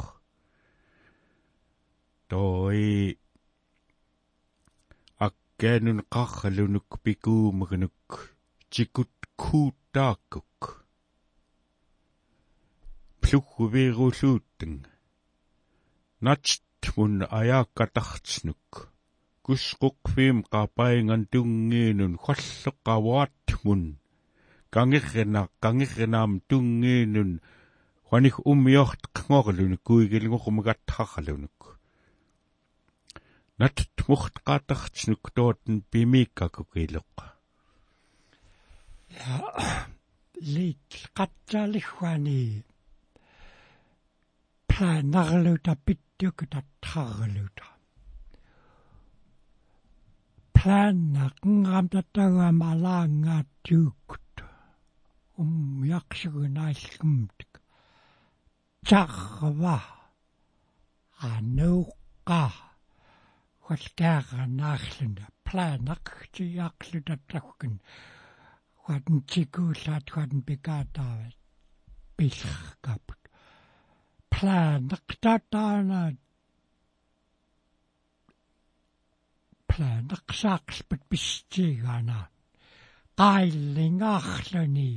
toi 2.30 2.82
akkaanun 5.26 6.00
qarralunuk 6.14 6.90
pikuumagnuk 7.04 8.08
tikut 8.72 9.14
kuutaakkuk 9.42 10.60
plugguviiruuluuttang 13.20 14.78
natmun 16.84 17.24
ajaakkatartnuk 17.40 18.92
kusquqviim 19.44 20.38
qapaingan 20.52 21.22
tungiinun 21.32 22.14
khalleqavaatmun 22.24 23.82
kangirrina 24.74 25.42
kangirrinaam 25.62 26.32
tungiinun 26.48 27.30
huanik 28.08 28.36
ummiorteqngorlunuk 28.50 29.82
kuigilngormugattarralunuk 29.86 31.60
nattmuht 33.58 34.34
qatartnuk 34.46 35.24
tooten 35.36 35.76
pimiikkakukilleqqa 35.90 37.26
ja 39.16 39.34
lit 46.20 46.36
qattaaliguani 46.36 46.70
planarluta 46.80 47.64
pittukutattarluta 47.64 47.66
плааннақнгамтаттагам 50.54 52.58
алаангааттууккут 52.70 54.34
ум 55.36 55.84
яксугунаалгумтик 55.84 57.52
чарва 58.86 59.78
ануққа 61.32 62.44
халкааганаарлуна 63.66 65.24
плаанақтиаақлутаттаггун 65.46 67.74
хуатн 68.82 69.16
тикууллаат 69.30 70.06
хуатн 70.12 70.40
пикаатаават 70.48 71.36
пиллеркапут 74.34 74.36
плаанеқтаатаана 74.40 76.02
плаанеқсаақлпат 79.68 81.02
пистигаана 81.10 82.20
qaillingaarluni 83.20 84.92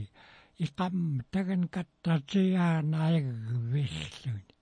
iqam 0.66 0.98
tagan 1.34 1.64
kattatiaanaagvilluni 1.76 4.54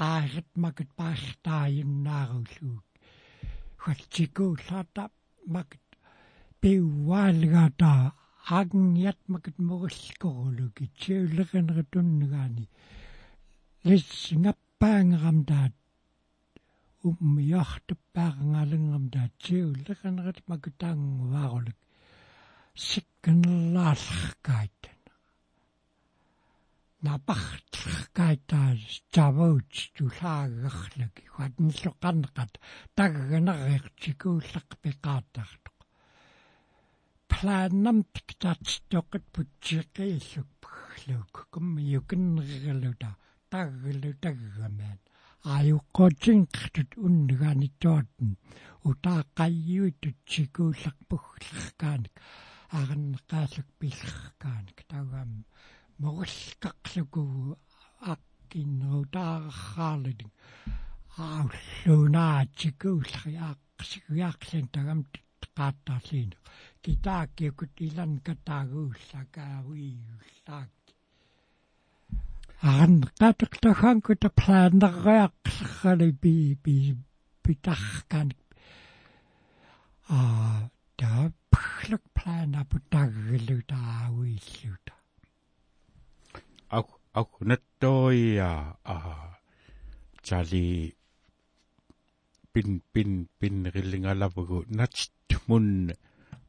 qaarit 0.00 0.50
makit 0.62 0.90
paartaayunnaarullуут 0.98 2.88
хатсикууллаата 3.82 5.04
макит 5.54 5.86
пиуаалгата 6.60 7.92
агниат 8.60 9.20
макит 9.32 9.56
мориллкорулуки 9.68 10.84
тиуллеринеритуннгаани 13.86 13.88
лиссингаппаангерамдаат 13.88 15.74
уммиартуппаарнгалангам 17.08 19.04
таатсиуллеканерат 19.14 20.38
макутаангуваарулик 20.50 21.78
сикканерлаалларкаайтан 22.88 24.98
напартлеркаайтаас 27.06 28.82
тавуут 29.14 29.72
тулаагерлаки 29.94 31.24
хатниллоқарнеқат 31.36 32.52
тагганериертикууллақ 32.96 34.68
пеқаатартоқ 34.82 35.76
плааннам 37.30 37.98
тиктаатстоқат 38.14 39.24
путсиқииллук 39.34 40.50
пхлук 40.62 41.34
кумми 41.52 41.82
юкиннергалута 41.98 43.10
таггалу 43.56 44.12
таггамаан 44.24 45.00
аюққотингqtut 45.56 46.90
уннганиттуатн 47.04 48.30
утааққайюитут 48.88 50.18
сикуулларпуглеркааник 50.32 52.14
аарнеқаалук 52.78 53.68
пиллеркааник 53.80 54.78
тагам 54.92 55.30
мориллқақлуку 56.02 57.22
ақкиннерутаарраалит 58.12 60.20
ауллунаатикууллери 61.26 63.34
аақсигуяарлан 63.48 64.66
тагам 64.76 65.00
qaаттаарлиин 65.56 66.32
китааккиукут 66.84 67.74
илан 67.86 68.12
катаагууллакаавиуллаак 68.26 70.70
арнеқатерлаханкута 72.62 74.30
плаанериақлеррали 74.30 76.12
би 76.22 76.56
би 76.64 76.96
питаркан 77.42 78.32
а 80.08 80.68
да 80.98 81.30
плак 81.50 82.02
плана 82.14 82.64
путаггалутаауиллута 82.70 84.94
ак 86.70 86.86
ак 87.12 87.28
наттоия 87.40 88.76
а 88.84 88.96
чали 90.22 90.94
пин 92.52 92.80
пин 92.92 93.28
пин 93.38 93.66
риллингалапагу 93.74 94.64
натмун 94.68 95.92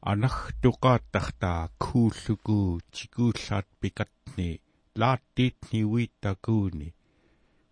анахтуqaattартаа 0.00 1.70
кууллуку 1.78 2.80
тикууллаат 2.94 3.66
пикатни 3.80 4.60
laattiitni 5.00 5.80
uittakuuni 5.94 6.88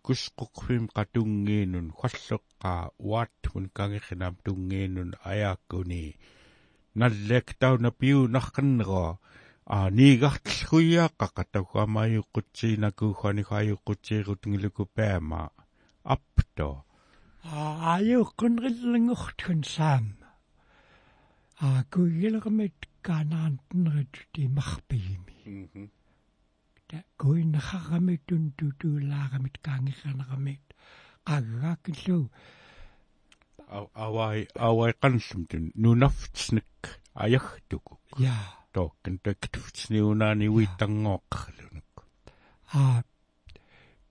kusquqfim 0.05 0.83
qatunggiinun 0.95 1.87
khalleqqaa 1.99 2.83
uaatmun 3.09 3.65
kangirrinam 3.77 4.35
tunggiinun 4.45 5.11
ayaakuni 5.31 6.03
nalleektauna 6.99 7.89
piunarqanneroa 7.99 9.11
а 9.75 9.77
ниигартэлхуяаққа 9.97 11.43
тагуамааюққутсиинакуухани 11.53 13.43
хааюққутсиирутнгилуку 13.49 14.83
паама 14.95 15.41
апто 16.15 16.69
ааюққунриллангортун 17.93 19.61
саама 19.75 20.29
а 21.65 21.83
куигилерамит 21.91 22.77
каанаантнерит 23.05 24.15
тимарпигими 24.33 25.35
та 26.87 27.03
куиннахарамит 27.17 28.21
тун 28.27 28.43
тутуулаарамит 28.57 29.55
kaangirraneramit 29.65 30.63
qaggaakillu 31.27 32.19
авай 34.05 34.47
авай 34.67 34.93
канлумтун 35.01 35.63
нунафтснак 35.83 37.01
аягтуку 37.13 37.99
я 38.17 38.37
тооккан 38.73 39.15
тактфтсниунаани 39.25 40.47
уиттангооққалунук 40.55 41.93
а 42.73 43.03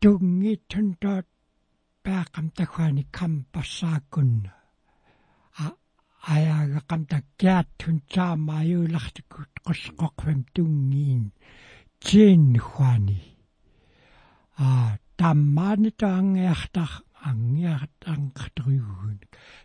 тунгитун 0.00 0.88
тот 1.02 1.26
паақам 2.04 2.46
тахуани 2.56 3.04
кампассааккунна 3.18 4.52
а 5.64 5.66
аяага 6.34 6.80
камтаккиаттун 6.90 7.96
таамааюулартикут 8.14 9.50
қоссоқоқфам 9.66 10.40
тунгиин 12.07 12.46
тииннуани 12.54 13.20
а 14.59 14.98
таммаани 15.18 15.90
таангиартар 15.90 16.90
ангиартангqtruugun 17.28 19.18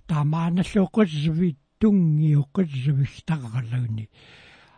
тамааналлуоққусви 0.08 1.50
тунгиоққусвигтарралуни 1.80 4.10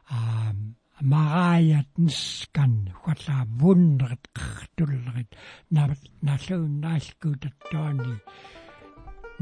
а 0.10 0.54
магаят 1.02 1.90
нскан 1.98 2.90
хуала 3.00 3.48
вуннерт 3.60 4.24
qertullerit 4.38 5.32
налууннаалкуутаттуани 5.72 8.16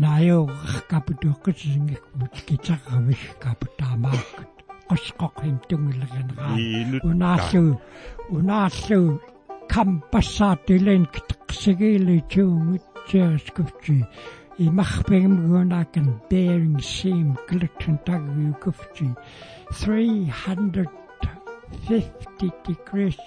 наайоққапутуоққусингикмут 0.02 2.34
китарравигкапутаамааккут 2.48 4.52
qosqoqim 4.52 4.61
tungillernerаа 5.70 6.56
унааллу 7.10 7.66
унааллу 8.36 9.02
кампассаатилен 9.74 11.04
китеқсигиили 11.14 12.18
туумутсиаскутси 12.32 13.98
imachpegmgunakan 14.66 16.08
Bering 16.30 16.80
Seam 16.94 17.30
gluten 17.48 17.96
tagukufti 18.06 19.08
350 19.72 22.52
degrees. 22.68 23.22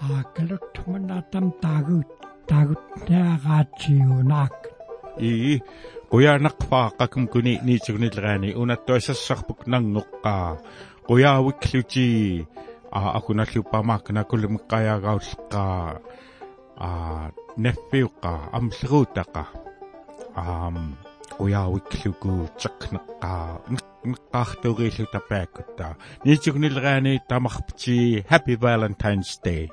A 0.00 0.02
glutmanatam 0.34 1.46
tagut 1.62 2.08
tagut 2.48 2.84
naagaatiunaak 3.08 4.58
i 5.18 5.60
quyanaqfaa 6.03 6.03
qakum 6.98 7.26
kuni 7.28 7.58
niitsugnilraani 7.66 8.54
unattuasassarpuk 8.54 9.66
nangoqqaa 9.66 10.56
quyaawikluti 11.06 12.46
a 12.92 13.00
akunallupamaakna 13.18 14.22
kulumqqayaagaulleqqaa 14.30 16.00
a 16.86 16.90
neffiuqqa 17.64 18.30
amleruutaqa 18.58 19.42
aam 20.36 20.76
quyaawikluku 21.38 22.32
taqneqqaa 22.62 23.48
неққартугииллу 24.06 25.06
тапааккутта 25.14 25.86
нитсугнилраани 26.24 27.14
тамарпти 27.28 28.24
happy 28.30 28.54
valentines 28.64 29.32
day. 29.44 29.64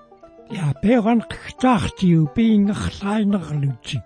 Ja 0.58 0.74
pegan 0.82 1.22
qtaartiu 1.32 2.22
piingerlainерlути 2.36 3.98